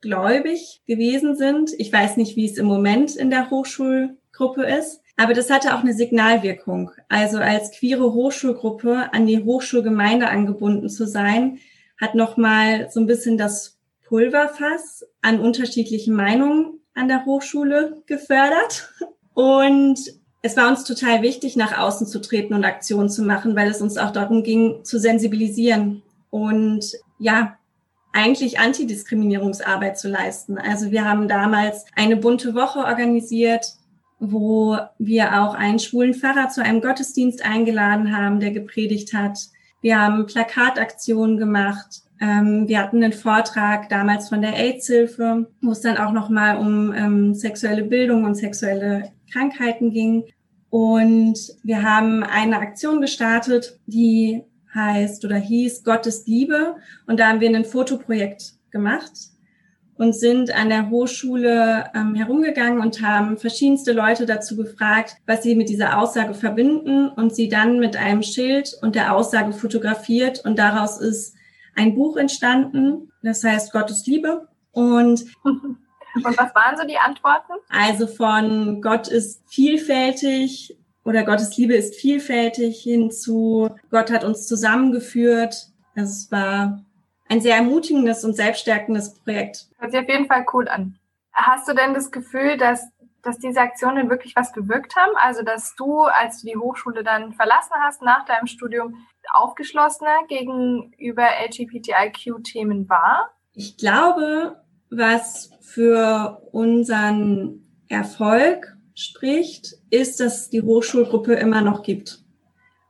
gläubig 0.01 0.83
gewesen 0.87 1.37
sind. 1.37 1.73
Ich 1.79 1.93
weiß 1.93 2.17
nicht, 2.17 2.37
wie 2.37 2.47
es 2.47 2.59
im 2.59 2.67
Moment 2.67 3.17
in 3.17 3.31
der 3.31 3.51
Hochschulgruppe 3.51 4.65
ist, 4.65 5.01
aber 5.17 5.35
das 5.35 5.51
hatte 5.51 5.75
auch 5.75 5.81
eine 5.81 5.95
Signalwirkung. 5.95 6.91
Also 7.09 7.39
als 7.39 7.73
queere 7.73 8.13
Hochschulgruppe 8.13 9.13
an 9.13 9.27
die 9.27 9.43
Hochschulgemeinde 9.43 10.29
angebunden 10.29 10.89
zu 10.89 11.07
sein, 11.07 11.59
hat 12.01 12.15
nochmal 12.15 12.91
so 12.91 13.01
ein 13.01 13.07
bisschen 13.07 13.39
das 13.39 13.79
Pulverfass 14.05 15.05
an 15.23 15.41
unterschiedlichen 15.41 16.15
Meinungen 16.15 16.81
an 16.97 17.09
der 17.09 17.25
Hochschule 17.25 18.03
gefördert. 18.07 18.93
Und 19.35 20.01
es 20.43 20.57
war 20.57 20.69
uns 20.69 20.85
total 20.85 21.23
wichtig, 21.23 21.57
nach 21.57 21.79
außen 21.79 22.07
zu 22.07 22.21
treten 22.21 22.55
und 22.55 22.65
Aktionen 22.65 23.09
zu 23.09 23.23
machen, 23.23 23.55
weil 23.55 23.71
es 23.71 23.81
uns 23.81 23.99
auch 23.99 24.11
darum 24.11 24.43
ging, 24.43 24.85
zu 24.85 24.99
sensibilisieren 24.99 26.03
und 26.31 26.93
ja, 27.19 27.57
eigentlich 28.13 28.59
Antidiskriminierungsarbeit 28.59 29.99
zu 29.99 30.09
leisten. 30.09 30.57
Also 30.57 30.91
wir 30.91 31.05
haben 31.05 31.29
damals 31.29 31.85
eine 31.95 32.17
bunte 32.17 32.55
Woche 32.55 32.79
organisiert, 32.79 33.67
wo 34.19 34.79
wir 34.99 35.43
auch 35.43 35.55
einen 35.55 35.79
schwulen 35.79 36.15
Pfarrer 36.15 36.49
zu 36.49 36.63
einem 36.63 36.81
Gottesdienst 36.81 37.45
eingeladen 37.45 38.17
haben, 38.17 38.41
der 38.41 38.53
gepredigt 38.53 39.13
hat. 39.13 39.39
Wir 39.83 40.01
haben 40.01 40.27
Plakataktionen 40.27 41.37
gemacht. 41.37 42.03
Ähm, 42.21 42.67
wir 42.67 42.83
hatten 42.83 43.03
einen 43.03 43.13
Vortrag 43.13 43.89
damals 43.89 44.29
von 44.29 44.41
der 44.41 44.55
AIDS-Hilfe, 44.55 45.49
wo 45.61 45.71
es 45.71 45.81
dann 45.81 45.99
auch 45.99 46.13
nochmal 46.13 46.57
um 46.59 46.93
ähm, 46.93 47.35
sexuelle 47.35 47.85
Bildung 47.85 48.25
und 48.25 48.35
sexuelle 48.35 49.11
Krankheiten 49.33 49.91
ging. 49.91 50.25
Und 50.71 51.39
wir 51.63 51.83
haben 51.83 52.23
eine 52.23 52.59
Aktion 52.59 53.01
gestartet, 53.01 53.79
die 53.87 54.43
heißt 54.75 55.25
oder 55.25 55.37
hieß 55.37 55.85
Gottes 55.85 56.27
Liebe. 56.27 56.77
Und 57.07 57.21
da 57.21 57.29
haben 57.29 57.41
wir 57.41 57.49
ein 57.49 57.65
Fotoprojekt 57.65 58.55
gemacht 58.71 59.13
und 59.97 60.15
sind 60.15 60.55
an 60.55 60.69
der 60.69 60.91
Hochschule 60.91 61.85
ähm, 61.95 62.15
herumgegangen 62.15 62.81
und 62.81 63.01
haben 63.01 63.39
verschiedenste 63.39 63.93
Leute 63.93 64.27
dazu 64.27 64.57
gefragt, 64.57 65.17
was 65.27 65.43
sie 65.43 65.55
mit 65.55 65.69
dieser 65.69 65.99
Aussage 65.99 66.35
verbinden 66.35 67.09
und 67.09 67.35
sie 67.35 67.49
dann 67.49 67.79
mit 67.79 67.97
einem 67.97 68.23
Schild 68.23 68.77
und 68.83 68.95
der 68.95 69.15
Aussage 69.15 69.53
fotografiert 69.53 70.45
und 70.45 70.59
daraus 70.59 71.01
ist 71.01 71.36
ein 71.77 71.95
Buch 71.95 72.17
entstanden, 72.17 73.13
das 73.23 73.45
heißt 73.45 73.73
Gottes 73.73 74.07
Liebe 74.07 74.49
und 74.73 75.25
Und 76.25 76.39
was 76.39 76.55
waren 76.55 76.77
so 76.77 76.87
die 76.87 76.99
Antworten? 76.99 77.53
Also 77.69 78.07
von 78.07 78.81
Gott 78.81 79.09
ist 79.09 79.43
vielfältig 79.49 80.79
oder 81.05 81.25
Gottes 81.25 81.57
Liebe 81.57 81.75
ist 81.75 81.95
vielfältig 81.95 82.83
hinzu 82.83 83.71
Gott 83.91 84.11
hat 84.11 84.25
uns 84.25 84.47
zusammengeführt. 84.47 85.69
Also 85.95 86.11
es 86.11 86.33
war 86.33 86.85
ein 87.29 87.41
sehr 87.41 87.57
ermutigendes 87.57 88.25
und 88.25 88.35
selbststärkendes 88.35 89.15
Projekt. 89.15 89.67
Hört 89.79 89.93
sich 89.93 90.01
auf 90.01 90.09
jeden 90.09 90.27
Fall 90.27 90.47
cool 90.53 90.69
an. 90.69 90.99
Hast 91.33 91.69
du 91.69 91.75
denn 91.75 91.93
das 91.93 92.11
Gefühl, 92.11 92.57
dass, 92.57 92.89
dass 93.23 93.39
diese 93.39 93.61
Aktionen 93.61 94.09
wirklich 94.11 94.37
was 94.37 94.53
bewirkt 94.53 94.97
haben? 94.97 95.13
Also, 95.17 95.43
dass 95.43 95.75
du, 95.77 96.03
als 96.03 96.41
du 96.41 96.49
die 96.49 96.57
Hochschule 96.57 97.03
dann 97.03 97.33
verlassen 97.33 97.75
hast 97.81 98.03
nach 98.03 98.25
deinem 98.25 98.47
Studium, 98.47 99.07
aufgeschlossener 99.33 100.27
gegenüber 100.29 101.27
LGBTIQ-Themen 101.49 102.89
war? 102.89 103.31
Ich 103.55 103.77
glaube, 103.77 104.63
was 104.91 105.51
für 105.61 106.43
unseren 106.53 107.67
Erfolg 107.89 108.77
spricht, 108.95 109.75
ist, 109.91 110.21
dass 110.21 110.49
die 110.51 110.63
Hochschulgruppe 110.63 111.35
immer 111.35 111.63
noch 111.63 111.83
gibt. 111.83 112.21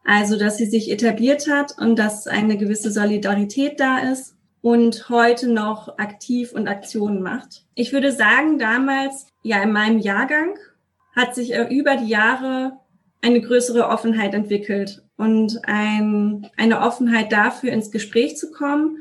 Also, 0.04 0.38
dass 0.38 0.58
sie 0.58 0.66
sich 0.66 0.90
etabliert 0.90 1.50
hat 1.50 1.74
und 1.78 1.98
dass 1.98 2.26
eine 2.26 2.56
gewisse 2.56 2.92
Solidarität 2.92 3.80
da 3.80 3.98
ist 3.98 4.36
und 4.60 5.08
heute 5.10 5.48
noch 5.48 5.98
aktiv 5.98 6.52
und 6.52 6.68
Aktionen 6.68 7.22
macht. 7.22 7.64
Ich 7.74 7.92
würde 7.92 8.12
sagen, 8.12 8.58
damals, 8.58 9.26
ja, 9.46 9.62
in 9.62 9.72
meinem 9.72 9.98
Jahrgang 9.98 10.56
hat 11.14 11.34
sich 11.34 11.54
äh, 11.54 11.66
über 11.70 11.96
die 11.96 12.08
Jahre 12.08 12.78
eine 13.22 13.40
größere 13.40 13.88
Offenheit 13.88 14.34
entwickelt 14.34 15.02
und 15.16 15.58
ein, 15.64 16.46
eine 16.56 16.80
Offenheit 16.80 17.32
dafür, 17.32 17.72
ins 17.72 17.90
Gespräch 17.90 18.36
zu 18.36 18.50
kommen 18.50 18.98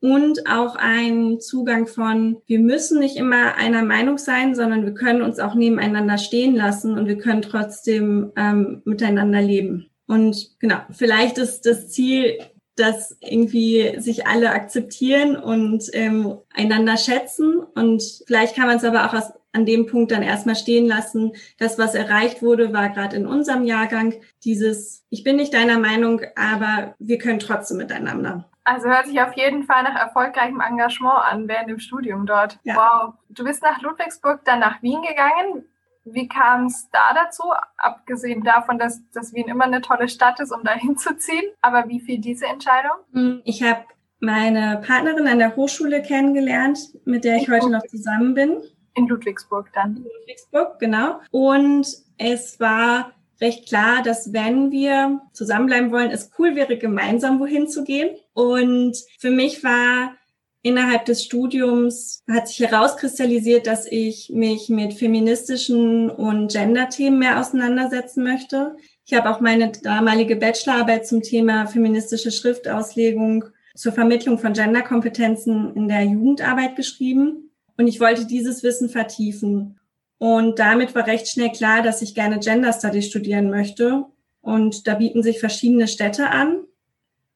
und 0.00 0.48
auch 0.48 0.76
ein 0.76 1.40
Zugang 1.40 1.86
von, 1.86 2.38
wir 2.46 2.60
müssen 2.60 3.00
nicht 3.00 3.16
immer 3.16 3.56
einer 3.56 3.82
Meinung 3.82 4.16
sein, 4.18 4.54
sondern 4.54 4.84
wir 4.84 4.94
können 4.94 5.22
uns 5.22 5.40
auch 5.40 5.54
nebeneinander 5.54 6.18
stehen 6.18 6.54
lassen 6.54 6.96
und 6.96 7.06
wir 7.06 7.18
können 7.18 7.42
trotzdem 7.42 8.32
ähm, 8.36 8.82
miteinander 8.84 9.42
leben. 9.42 9.90
Und 10.06 10.58
genau, 10.60 10.78
vielleicht 10.90 11.36
ist 11.38 11.66
das 11.66 11.90
Ziel, 11.90 12.38
dass 12.76 13.16
irgendwie 13.20 13.98
sich 13.98 14.26
alle 14.26 14.50
akzeptieren 14.50 15.36
und 15.36 15.84
ähm, 15.92 16.38
einander 16.54 16.96
schätzen. 16.96 17.58
Und 17.74 18.02
vielleicht 18.26 18.54
kann 18.54 18.68
man 18.68 18.76
es 18.76 18.84
aber 18.84 19.06
auch 19.06 19.14
aus, 19.14 19.32
an 19.52 19.66
dem 19.66 19.86
Punkt 19.86 20.12
dann 20.12 20.22
erstmal 20.22 20.56
stehen 20.56 20.86
lassen. 20.86 21.32
Das, 21.58 21.78
was 21.78 21.94
erreicht 21.94 22.42
wurde, 22.42 22.72
war 22.72 22.90
gerade 22.90 23.16
in 23.16 23.26
unserem 23.26 23.64
Jahrgang 23.64 24.14
dieses, 24.44 25.04
ich 25.10 25.24
bin 25.24 25.36
nicht 25.36 25.54
deiner 25.54 25.78
Meinung, 25.78 26.20
aber 26.36 26.94
wir 26.98 27.18
können 27.18 27.38
trotzdem 27.38 27.78
miteinander. 27.78 28.50
Also 28.64 28.88
hört 28.88 29.06
sich 29.06 29.18
auf 29.20 29.32
jeden 29.34 29.64
Fall 29.64 29.82
nach 29.82 29.98
erfolgreichem 29.98 30.60
Engagement 30.60 31.24
an 31.24 31.48
während 31.48 31.70
dem 31.70 31.78
Studium 31.78 32.26
dort. 32.26 32.58
Ja. 32.64 32.76
Wow. 32.76 33.14
Du 33.30 33.44
bist 33.44 33.62
nach 33.62 33.80
Ludwigsburg, 33.80 34.44
dann 34.44 34.60
nach 34.60 34.82
Wien 34.82 35.00
gegangen. 35.00 35.64
Wie 36.04 36.28
kam 36.28 36.66
es 36.66 36.88
da 36.90 37.14
dazu? 37.14 37.44
Abgesehen 37.78 38.42
davon, 38.42 38.78
dass, 38.78 39.00
dass 39.12 39.32
Wien 39.32 39.48
immer 39.48 39.64
eine 39.64 39.80
tolle 39.80 40.08
Stadt 40.08 40.40
ist, 40.40 40.52
um 40.52 40.64
da 40.64 40.72
hinzuziehen. 40.74 41.44
Aber 41.62 41.88
wie 41.88 42.00
fiel 42.00 42.18
diese 42.18 42.46
Entscheidung? 42.46 42.92
Hm, 43.12 43.40
ich 43.44 43.62
habe 43.62 43.84
meine 44.20 44.82
Partnerin 44.86 45.28
an 45.28 45.38
der 45.38 45.56
Hochschule 45.56 46.02
kennengelernt, 46.02 46.78
mit 47.06 47.24
der 47.24 47.36
ich 47.36 47.48
heute 47.48 47.70
noch 47.70 47.86
zusammen 47.86 48.34
bin. 48.34 48.62
In 48.98 49.06
Ludwigsburg 49.06 49.70
dann. 49.74 49.96
In 49.96 50.04
Ludwigsburg, 50.04 50.78
genau. 50.78 51.20
Und 51.30 51.86
es 52.18 52.58
war 52.58 53.12
recht 53.40 53.68
klar, 53.68 54.02
dass 54.02 54.32
wenn 54.32 54.70
wir 54.70 55.20
zusammenbleiben 55.32 55.92
wollen, 55.92 56.10
es 56.10 56.30
cool 56.38 56.56
wäre, 56.56 56.76
gemeinsam 56.76 57.38
wohin 57.40 57.68
zu 57.68 57.84
gehen. 57.84 58.16
Und 58.34 58.96
für 59.18 59.30
mich 59.30 59.62
war 59.62 60.14
innerhalb 60.62 61.04
des 61.04 61.24
Studiums 61.24 62.22
hat 62.28 62.48
sich 62.48 62.60
herauskristallisiert, 62.60 63.66
dass 63.66 63.86
ich 63.86 64.30
mich 64.34 64.68
mit 64.68 64.94
feministischen 64.94 66.10
und 66.10 66.52
Gender-Themen 66.52 67.18
mehr 67.18 67.40
auseinandersetzen 67.40 68.24
möchte. 68.24 68.76
Ich 69.06 69.14
habe 69.14 69.30
auch 69.30 69.40
meine 69.40 69.70
damalige 69.70 70.36
Bachelorarbeit 70.36 71.06
zum 71.06 71.22
Thema 71.22 71.66
feministische 71.66 72.30
Schriftauslegung 72.30 73.44
zur 73.74 73.92
Vermittlung 73.92 74.38
von 74.38 74.52
Genderkompetenzen 74.52 75.74
in 75.74 75.88
der 75.88 76.02
Jugendarbeit 76.02 76.74
geschrieben. 76.74 77.47
Und 77.78 77.86
ich 77.86 78.00
wollte 78.00 78.26
dieses 78.26 78.62
Wissen 78.62 78.88
vertiefen. 78.88 79.78
Und 80.18 80.58
damit 80.58 80.94
war 80.94 81.06
recht 81.06 81.28
schnell 81.28 81.50
klar, 81.52 81.80
dass 81.80 82.02
ich 82.02 82.14
gerne 82.14 82.40
Gender 82.40 82.72
Studies 82.72 83.06
studieren 83.06 83.50
möchte. 83.50 84.04
Und 84.40 84.86
da 84.86 84.94
bieten 84.94 85.22
sich 85.22 85.38
verschiedene 85.38 85.86
Städte 85.86 86.28
an. 86.28 86.64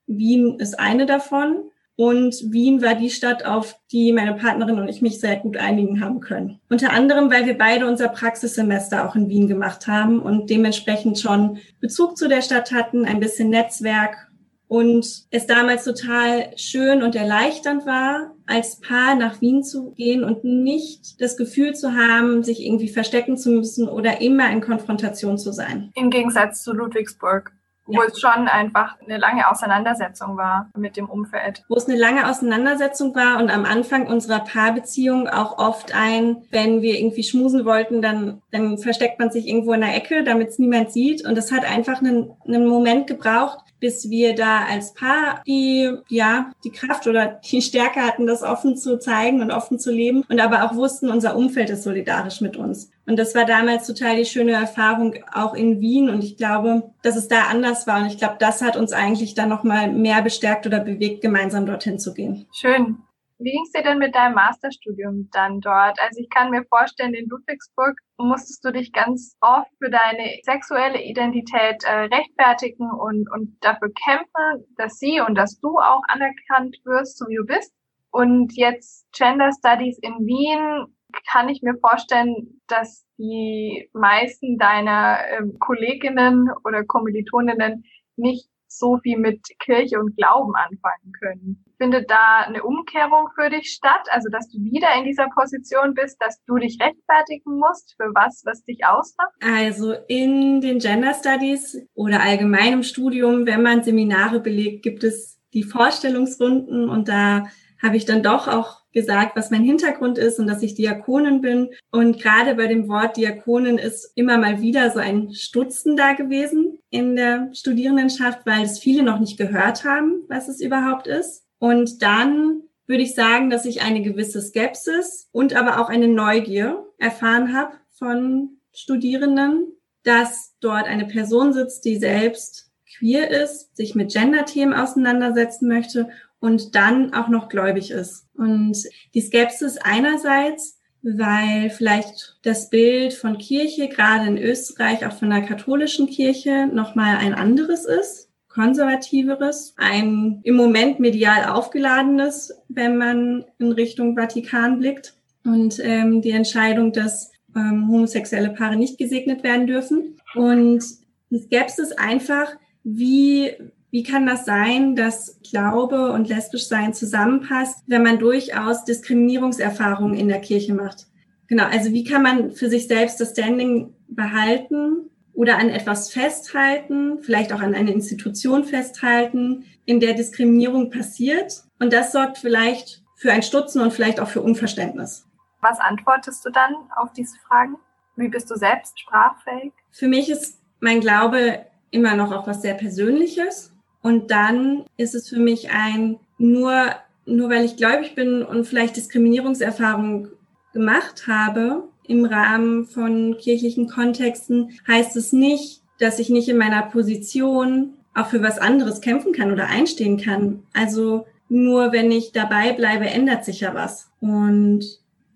Wien 0.07 0.59
ist 0.59 0.79
eine 0.79 1.07
davon. 1.07 1.71
Und 1.95 2.35
Wien 2.51 2.83
war 2.83 2.97
die 2.97 3.11
Stadt, 3.11 3.45
auf 3.45 3.79
die 3.93 4.13
meine 4.13 4.35
Partnerin 4.35 4.81
und 4.81 4.89
ich 4.89 5.03
mich 5.03 5.21
sehr 5.21 5.37
gut 5.37 5.57
einigen 5.57 6.01
haben 6.03 6.21
können. 6.21 6.59
Unter 6.69 6.91
anderem, 6.91 7.31
weil 7.31 7.47
wir 7.47 7.57
beide 7.57 7.87
unser 7.87 8.09
Praxissemester 8.09 9.07
auch 9.07 9.15
in 9.15 9.29
Wien 9.29 9.47
gemacht 9.47 9.87
haben 9.87 10.21
und 10.21 10.51
dementsprechend 10.51 11.21
schon 11.21 11.59
Bezug 11.81 12.17
zu 12.17 12.29
der 12.29 12.43
Stadt 12.43 12.73
hatten, 12.73 13.05
ein 13.05 13.21
bisschen 13.21 13.51
Netzwerk 13.51 14.32
und 14.73 15.27
es 15.31 15.47
damals 15.47 15.85
total 15.85 16.57
schön 16.57 17.03
und 17.03 17.15
erleichternd 17.15 17.85
war, 17.85 18.31
als 18.47 18.81
Paar 18.81 19.15
nach 19.17 19.43
Wien 19.43 19.63
zu 19.63 19.91
gehen 19.91 20.25
und 20.25 20.45
nicht 20.45 21.21
das 21.21 21.37
Gefühl 21.37 21.75
zu 21.75 21.95
haben, 21.95 22.43
sich 22.43 22.65
irgendwie 22.65 22.89
verstecken 22.89 23.37
zu 23.37 23.51
müssen 23.51 23.87
oder 23.87 24.23
immer 24.23 24.51
in 24.51 24.63
Konfrontation 24.63 25.37
zu 25.37 25.53
sein. 25.53 25.93
Im 25.95 26.09
Gegensatz 26.09 26.63
zu 26.63 26.73
Ludwigsburg 26.73 27.53
wo 27.85 28.01
ja. 28.01 28.09
es 28.09 28.21
schon 28.21 28.47
einfach 28.47 28.97
eine 29.01 29.19
lange 29.19 29.51
Auseinandersetzung 29.51 30.37
war 30.37 30.71
mit 30.77 30.97
dem 30.97 31.11
Umfeld. 31.11 31.65
Wo 31.69 31.75
es 31.75 31.89
eine 31.89 31.99
lange 31.99 32.31
Auseinandersetzung 32.31 33.13
war 33.17 33.41
und 33.41 33.51
am 33.51 33.65
Anfang 33.65 34.07
unserer 34.07 34.39
Paarbeziehung 34.39 35.29
auch 35.29 35.59
oft 35.59 35.93
ein, 35.93 36.45
wenn 36.53 36.81
wir 36.81 36.97
irgendwie 36.97 37.25
schmusen 37.25 37.65
wollten, 37.65 38.01
dann, 38.01 38.41
dann 38.53 38.79
versteckt 38.79 39.19
man 39.19 39.33
sich 39.33 39.49
irgendwo 39.49 39.73
in 39.73 39.81
der 39.81 39.97
Ecke, 39.97 40.23
damit 40.23 40.51
es 40.51 40.61
niemand 40.61 40.93
sieht. 40.93 41.27
Und 41.27 41.37
das 41.37 41.51
hat 41.51 41.65
einfach 41.65 42.01
einen, 42.01 42.31
einen 42.47 42.69
Moment 42.69 43.09
gebraucht, 43.09 43.59
bis 43.83 44.09
wir 44.09 44.37
da 44.37 44.65
als 44.71 44.95
Paar 44.95 45.43
die, 45.45 45.91
ja, 46.09 46.53
die 46.63 46.71
Kraft 46.71 47.09
oder 47.09 47.41
die 47.51 47.61
Stärke 47.61 48.01
hatten, 48.01 48.29
das 48.29 48.45
offen 48.45 48.77
zu 48.77 48.97
zeigen 48.97 49.43
und 49.43 49.51
offen 49.51 49.81
zu 49.81 49.91
leben 49.91 50.23
und 50.29 50.39
aber 50.39 50.63
auch 50.65 50.77
wussten, 50.77 51.11
unser 51.11 51.35
Umfeld 51.37 51.69
ist 51.69 51.83
solidarisch 51.83 52.41
mit 52.41 52.57
uns. 52.57 52.93
Und 53.07 53.19
das 53.19 53.35
war 53.35 53.45
damals 53.45 53.89
total 53.89 54.15
die 54.15 54.25
schöne 54.25 54.53
Erfahrung 54.53 55.17
auch 55.35 55.55
in 55.55 55.81
Wien. 55.81 56.09
Und 56.09 56.23
ich 56.23 56.37
glaube, 56.37 56.93
dass 57.03 57.17
es 57.17 57.27
da 57.27 57.49
anders 57.51 57.89
war. 57.89 58.01
Und 58.01 58.07
ich 58.07 58.19
glaube, 58.19 58.37
das 58.39 58.63
hat 58.63 58.77
uns 58.77 58.93
eigentlich 58.93 59.35
dann 59.35 59.49
nochmal 59.49 59.91
mehr 59.91 60.23
bestärkt 60.23 60.65
oder 60.65 60.79
bewegt, 60.79 61.21
gemeinsam 61.21 61.67
dorthin 61.67 61.99
zu 61.99 62.15
gehen. 62.15 62.47
Schön. 62.53 62.99
Wie 63.43 63.51
ging 63.51 63.63
es 63.65 63.73
dir 63.73 63.83
denn 63.83 63.99
mit 63.99 64.15
deinem 64.15 64.35
Masterstudium 64.35 65.29
dann 65.33 65.61
dort? 65.61 65.99
Also 66.01 66.21
ich 66.21 66.31
kann 66.31 66.51
mir 66.51 66.65
vorstellen, 66.69 67.15
in 67.15 67.29
Ludwigsburg 67.29 67.99
musstest 68.17 68.65
du 68.65 68.71
dich 68.71 68.93
ganz 68.93 69.37
oft 69.41 69.69
für 69.83 69.91
deine 69.91 70.39
sexuelle 70.45 71.03
Identität 71.03 71.83
äh, 71.83 72.05
rechtfertigen 72.05 72.89
und, 72.91 73.29
und 73.33 73.57
dafür 73.61 73.91
kämpfen, 74.05 74.65
dass 74.77 74.99
sie 74.99 75.21
und 75.21 75.35
dass 75.35 75.59
du 75.59 75.79
auch 75.79 76.03
anerkannt 76.07 76.79
wirst, 76.85 77.19
so 77.19 77.27
wie 77.27 77.37
du 77.37 77.45
bist. 77.45 77.75
Und 78.13 78.53
jetzt 78.57 79.07
Gender 79.13 79.51
Studies 79.59 79.99
in 80.03 80.15
Wien 80.21 80.95
kann 81.31 81.49
ich 81.49 81.63
mir 81.63 81.75
vorstellen, 81.81 82.61
dass 82.69 83.05
die 83.19 83.91
meisten 83.93 84.57
deiner 84.59 85.19
ähm, 85.31 85.59
Kolleginnen 85.59 86.49
oder 86.65 86.85
Kommilitoninnen 86.85 87.85
nicht 88.17 88.52
so 88.79 88.99
viel 89.03 89.19
mit 89.19 89.41
Kirche 89.59 89.99
und 89.99 90.17
Glauben 90.17 90.55
anfangen 90.55 91.13
können. 91.19 91.65
Findet 91.79 92.11
da 92.11 92.41
eine 92.47 92.63
Umkehrung 92.63 93.29
für 93.35 93.51
dich 93.51 93.71
statt? 93.71 94.07
Also, 94.11 94.29
dass 94.31 94.49
du 94.49 94.59
wieder 94.59 94.89
in 94.99 95.05
dieser 95.05 95.29
Position 95.35 95.95
bist, 95.95 96.17
dass 96.21 96.43
du 96.45 96.57
dich 96.57 96.79
rechtfertigen 96.81 97.59
musst 97.59 97.95
für 97.97 98.11
was, 98.15 98.43
was 98.45 98.63
dich 98.65 98.85
ausmacht? 98.85 99.33
Also, 99.41 99.95
in 100.09 100.61
den 100.61 100.79
Gender 100.79 101.15
Studies 101.15 101.79
oder 101.95 102.23
allgemein 102.23 102.73
im 102.75 102.83
Studium, 102.83 103.47
wenn 103.47 103.63
man 103.63 103.83
Seminare 103.83 104.41
belegt, 104.41 104.83
gibt 104.83 105.05
es 105.05 105.41
die 105.53 105.65
Vorstellungsrunden 105.65 106.89
und 106.89 107.09
da 107.09 107.45
habe 107.83 107.97
ich 107.97 108.05
dann 108.05 108.23
doch 108.23 108.47
auch 108.47 108.83
gesagt, 108.93 109.37
was 109.37 109.51
mein 109.51 109.65
Hintergrund 109.65 110.19
ist 110.19 110.39
und 110.39 110.47
dass 110.47 110.63
ich 110.63 110.75
Diakonin 110.75 111.41
bin. 111.41 111.71
Und 111.91 112.21
gerade 112.21 112.55
bei 112.55 112.67
dem 112.67 112.89
Wort 112.89 113.17
Diakonin 113.17 113.79
ist 113.79 114.13
immer 114.15 114.39
mal 114.39 114.61
wieder 114.61 114.91
so 114.91 115.01
ein 115.01 115.33
Stutzen 115.33 115.97
da 115.97 116.13
gewesen 116.13 116.72
in 116.93 117.17
der 117.17 117.49
Studierendenschaft, 117.55 118.45
weil 118.45 118.65
es 118.65 118.79
viele 118.79 119.03
noch 119.03 119.19
nicht 119.19 119.39
gehört 119.39 119.85
haben, 119.85 120.25
was 120.29 120.49
es 120.49 120.61
überhaupt 120.61 121.07
ist. 121.07 121.45
Und 121.59 122.03
dann 122.03 122.65
würde 122.87 123.03
ich 123.03 123.15
sagen, 123.15 123.49
dass 123.49 123.65
ich 123.65 123.81
eine 123.81 124.03
gewisse 124.03 124.43
Skepsis 124.43 125.29
und 125.33 125.55
aber 125.55 125.81
auch 125.81 125.89
eine 125.89 126.07
Neugier 126.07 126.85
erfahren 126.99 127.57
habe 127.57 127.73
von 127.99 128.59
Studierenden, 128.73 129.73
dass 130.03 130.55
dort 130.61 130.85
eine 130.85 131.07
Person 131.07 131.55
sitzt, 131.55 131.87
die 131.87 131.97
selbst 131.97 132.71
queer 132.99 133.31
ist, 133.31 133.75
sich 133.75 133.95
mit 133.95 134.13
Gender-Themen 134.13 134.75
auseinandersetzen 134.75 135.69
möchte 135.69 136.11
und 136.41 136.75
dann 136.75 137.15
auch 137.15 137.29
noch 137.29 137.49
gläubig 137.49 137.91
ist. 137.91 138.27
Und 138.35 138.77
die 139.15 139.23
Skepsis 139.23 139.79
einerseits, 139.79 140.79
weil 141.03 141.71
vielleicht 141.71 142.37
das 142.43 142.71
Bild 142.71 143.13
von 143.13 143.39
Kirche, 143.39 143.89
gerade 143.89 144.27
in 144.27 144.39
Österreich, 144.39 145.05
auch 145.05 145.13
von 145.13 145.31
der 145.31 145.43
katholischen 145.43 146.07
Kirche, 146.07 146.67
nochmal 146.67 147.17
ein 147.17 147.35
anderes 147.35 147.85
ist, 147.85 148.29
konservativeres, 148.49 149.75
ein 149.79 150.41
im 150.45 150.57
Moment 150.57 151.01
medial 151.01 151.51
aufgeladenes, 151.51 152.55
wenn 152.69 152.97
man 152.97 153.45
in 153.59 153.73
Richtung 153.73 154.15
Vatikan 154.15 154.79
blickt. 154.79 155.15
Und 155.45 155.81
ähm, 155.83 156.23
die 156.23 156.31
Entscheidung, 156.31 156.93
dass 156.93 157.33
ähm, 157.57 157.89
homosexuelle 157.89 158.51
Paare 158.51 158.77
nicht 158.77 158.99
gesegnet 158.99 159.43
werden 159.43 159.67
dürfen. 159.67 160.17
Und 160.35 160.85
die 161.31 161.41
Skepsis 161.41 161.93
einfach, 161.93 162.55
wie 162.85 163.53
wie 163.93 164.03
kann 164.03 164.25
das 164.25 164.47
sein, 164.47 164.97
dass 164.97 165.39
Glaube 165.49 166.13
und 166.13 166.27
lesbisch 166.27 166.67
sein 166.67 166.95
zusammenpasst, 166.95 167.85
wenn 167.87 168.03
man 168.03 168.19
durchaus 168.19 168.85
Diskriminierungserfahrungen 168.85 170.19
in 170.19 170.29
der 170.29 170.41
Kirche 170.41 170.73
macht? 170.73 171.07
Genau, 171.47 171.65
also 171.65 171.93
wie 171.93 172.03
kann 172.03 172.23
man 172.23 172.53
für 172.53 172.71
sich 172.71 172.89
selbst 172.89 173.21
das 173.21 173.33
Standing 173.33 173.95
behalten 174.09 175.11
oder 175.35 175.59
an 175.59 175.69
etwas 175.69 176.11
festhalten, 176.11 177.19
vielleicht 177.21 177.53
auch 177.53 177.61
an 177.61 177.75
eine 177.75 177.93
Institution 177.93 178.65
festhalten, 178.65 179.67
in 179.85 180.01
der 180.01 180.15
Diskriminierung 180.15 180.91
passiert? 180.91 181.63
Und 181.79 181.93
das 181.93 182.13
sorgt 182.13 182.39
vielleicht 182.39 183.03
für 183.17 183.31
ein 183.31 183.43
Stutzen 183.43 183.83
und 183.83 183.93
vielleicht 183.93 184.21
auch 184.21 184.29
für 184.29 184.41
Unverständnis. 184.41 185.27
Was 185.61 185.81
antwortest 185.81 186.43
du 186.47 186.51
dann 186.51 186.75
auf 186.97 187.13
diese 187.13 187.37
Fragen? 187.47 187.77
Wie 188.17 188.29
bist 188.29 188.51
du 188.51 188.57
selbst 188.57 188.99
sprachfähig? 188.99 189.75
Für 189.91 190.09
mich 190.09 190.31
ist 190.31 190.63
mein 190.81 191.01
Glaube 191.01 191.67
immer 191.91 192.17
noch 192.17 192.33
auch 192.33 192.47
was 192.47 192.63
sehr 192.63 192.75
Persönliches. 192.75 193.72
Und 194.03 194.31
dann 194.31 194.85
ist 194.97 195.15
es 195.15 195.29
für 195.29 195.39
mich 195.39 195.71
ein, 195.71 196.19
nur, 196.39 196.91
nur 197.25 197.51
weil 197.51 197.65
ich 197.65 197.77
gläubig 197.77 198.15
bin 198.15 198.43
und 198.43 198.67
vielleicht 198.67 198.97
Diskriminierungserfahrung 198.97 200.29
gemacht 200.73 201.27
habe 201.27 201.85
im 202.07 202.25
Rahmen 202.25 202.85
von 202.85 203.37
kirchlichen 203.39 203.89
Kontexten, 203.89 204.71
heißt 204.89 205.17
es 205.17 205.33
nicht, 205.33 205.83
dass 205.99 206.19
ich 206.19 206.31
nicht 206.31 206.49
in 206.49 206.59
meiner 206.59 206.83
Position 206.83 207.95
auch 208.15 208.27
für 208.27 208.43
was 208.43 208.59
anderes 208.59 209.01
kämpfen 209.01 209.33
kann 209.33 209.53
oder 209.53 209.69
einstehen 209.69 210.19
kann. 210.19 210.65
Also 210.73 211.27
nur 211.49 211.93
wenn 211.93 212.11
ich 212.11 212.33
dabei 212.33 212.73
bleibe, 212.73 213.07
ändert 213.07 213.45
sich 213.45 213.61
ja 213.61 213.75
was. 213.75 214.11
Und 214.21 214.85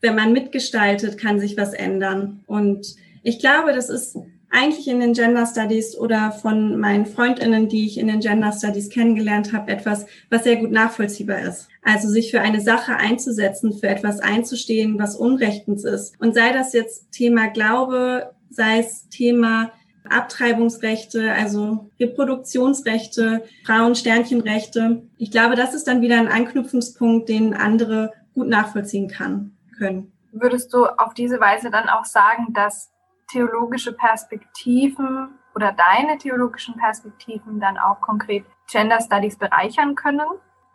wenn 0.00 0.14
man 0.14 0.32
mitgestaltet, 0.32 1.18
kann 1.18 1.38
sich 1.38 1.56
was 1.56 1.72
ändern. 1.72 2.42
Und 2.46 2.96
ich 3.22 3.38
glaube, 3.38 3.72
das 3.72 3.88
ist 3.88 4.18
eigentlich 4.56 4.88
in 4.88 5.00
den 5.00 5.12
Gender 5.12 5.44
Studies 5.44 5.96
oder 5.96 6.32
von 6.32 6.78
meinen 6.80 7.04
Freundinnen, 7.04 7.68
die 7.68 7.86
ich 7.86 7.98
in 7.98 8.06
den 8.06 8.20
Gender 8.20 8.52
Studies 8.52 8.88
kennengelernt 8.88 9.52
habe, 9.52 9.70
etwas, 9.70 10.06
was 10.30 10.44
sehr 10.44 10.56
gut 10.56 10.70
nachvollziehbar 10.70 11.42
ist. 11.42 11.68
Also 11.82 12.08
sich 12.08 12.30
für 12.30 12.40
eine 12.40 12.62
Sache 12.62 12.96
einzusetzen, 12.96 13.74
für 13.74 13.88
etwas 13.88 14.20
einzustehen, 14.20 14.98
was 14.98 15.14
unrechtens 15.14 15.84
ist. 15.84 16.18
Und 16.20 16.34
sei 16.34 16.52
das 16.52 16.72
jetzt 16.72 17.12
Thema 17.12 17.48
Glaube, 17.48 18.32
sei 18.48 18.78
es 18.78 19.08
Thema 19.10 19.72
Abtreibungsrechte, 20.08 21.32
also 21.32 21.90
Reproduktionsrechte, 22.00 23.44
Frauen-Sternchenrechte. 23.64 25.02
Ich 25.18 25.30
glaube, 25.30 25.56
das 25.56 25.74
ist 25.74 25.86
dann 25.86 26.00
wieder 26.00 26.18
ein 26.18 26.28
Anknüpfungspunkt, 26.28 27.28
den 27.28 27.52
andere 27.52 28.12
gut 28.32 28.48
nachvollziehen 28.48 29.08
kann, 29.08 29.56
können. 29.76 30.12
Würdest 30.32 30.72
du 30.72 30.86
auf 30.86 31.12
diese 31.12 31.40
Weise 31.40 31.70
dann 31.70 31.88
auch 31.88 32.04
sagen, 32.04 32.52
dass 32.54 32.90
theologische 33.30 33.92
Perspektiven 33.92 35.28
oder 35.54 35.72
deine 35.72 36.18
theologischen 36.18 36.76
Perspektiven 36.76 37.60
dann 37.60 37.78
auch 37.78 38.00
konkret 38.00 38.44
Gender 38.70 39.00
Studies 39.00 39.36
bereichern 39.36 39.94
können? 39.94 40.26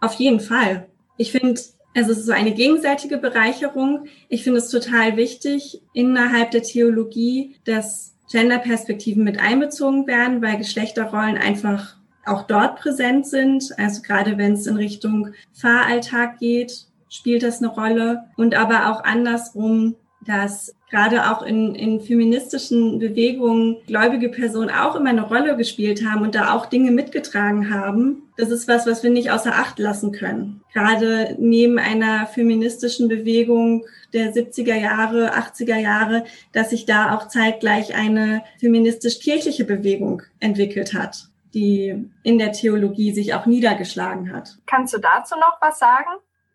Auf 0.02 0.14
jeden 0.14 0.40
Fall. 0.40 0.88
Ich 1.18 1.32
finde, 1.32 1.62
also 1.96 2.12
es 2.12 2.20
ist 2.20 2.26
so 2.26 2.32
eine 2.32 2.54
gegenseitige 2.54 3.18
Bereicherung. 3.18 4.08
Ich 4.30 4.44
finde 4.44 4.60
es 4.60 4.70
total 4.70 5.18
wichtig 5.18 5.82
innerhalb 5.94 6.52
der 6.52 6.64
Theologie, 6.64 7.58
dass 7.66 8.16
Genderperspektiven 8.32 9.24
mit 9.24 9.40
einbezogen 9.40 10.08
werden, 10.08 10.42
weil 10.42 10.58
Geschlechterrollen 10.58 11.38
einfach 11.38 11.98
auch 12.26 12.44
dort 12.44 12.80
präsent 12.80 13.28
sind. 13.28 13.72
Also 13.78 14.02
gerade 14.02 14.38
wenn 14.38 14.54
es 14.54 14.68
in 14.68 14.78
Richtung 14.78 15.34
Fahralltag 15.54 16.40
geht, 16.40 16.88
spielt 17.10 17.44
das 17.44 17.60
eine 17.60 17.68
Rolle. 17.68 18.24
Und 18.38 18.56
aber 18.56 18.90
auch 18.90 19.04
andersrum, 19.04 19.96
dass 20.26 20.76
gerade 20.90 21.32
auch 21.32 21.42
in, 21.42 21.74
in 21.74 22.02
feministischen 22.02 23.00
Bewegungen 23.00 23.78
gläubige 23.88 24.30
Personen 24.30 24.70
auch 24.70 24.96
immer 24.96 25.10
eine 25.10 25.24
Rolle 25.24 25.58
gespielt 25.58 26.06
haben 26.06 26.22
und 26.22 26.36
da 26.36 26.54
auch 26.54 26.68
Dinge 26.68 26.92
mitgetragen 26.92 27.74
haben. 27.74 28.24
Das 28.38 28.50
ist 28.50 28.68
was, 28.68 28.86
was 28.86 29.02
wir 29.02 29.10
nicht 29.10 29.32
außer 29.32 29.54
Acht 29.54 29.80
lassen 29.80 30.12
können. 30.12 30.62
Gerade 30.74 31.36
neben 31.40 31.80
einer 31.80 32.28
feministischen 32.28 33.08
Bewegung 33.08 33.86
der 34.14 34.34
70er 34.34 34.76
Jahre, 34.76 35.34
80er 35.34 35.78
Jahre, 35.78 36.26
dass 36.52 36.70
sich 36.70 36.86
da 36.86 37.16
auch 37.16 37.28
zeitgleich 37.30 37.96
eine 37.96 38.44
feministisch-kirchliche 38.60 39.64
Bewegung 39.64 40.22
entwickelt 40.40 40.94
hat, 40.94 41.30
die 41.54 42.10
in 42.24 42.38
der 42.38 42.52
Theologie 42.52 43.14
sich 43.14 43.34
auch 43.34 43.46
niedergeschlagen 43.46 44.34
hat. 44.34 44.58
Kannst 44.66 44.94
du 44.94 45.00
dazu 45.00 45.36
noch 45.36 45.58
was 45.62 45.80
sagen? 45.80 46.10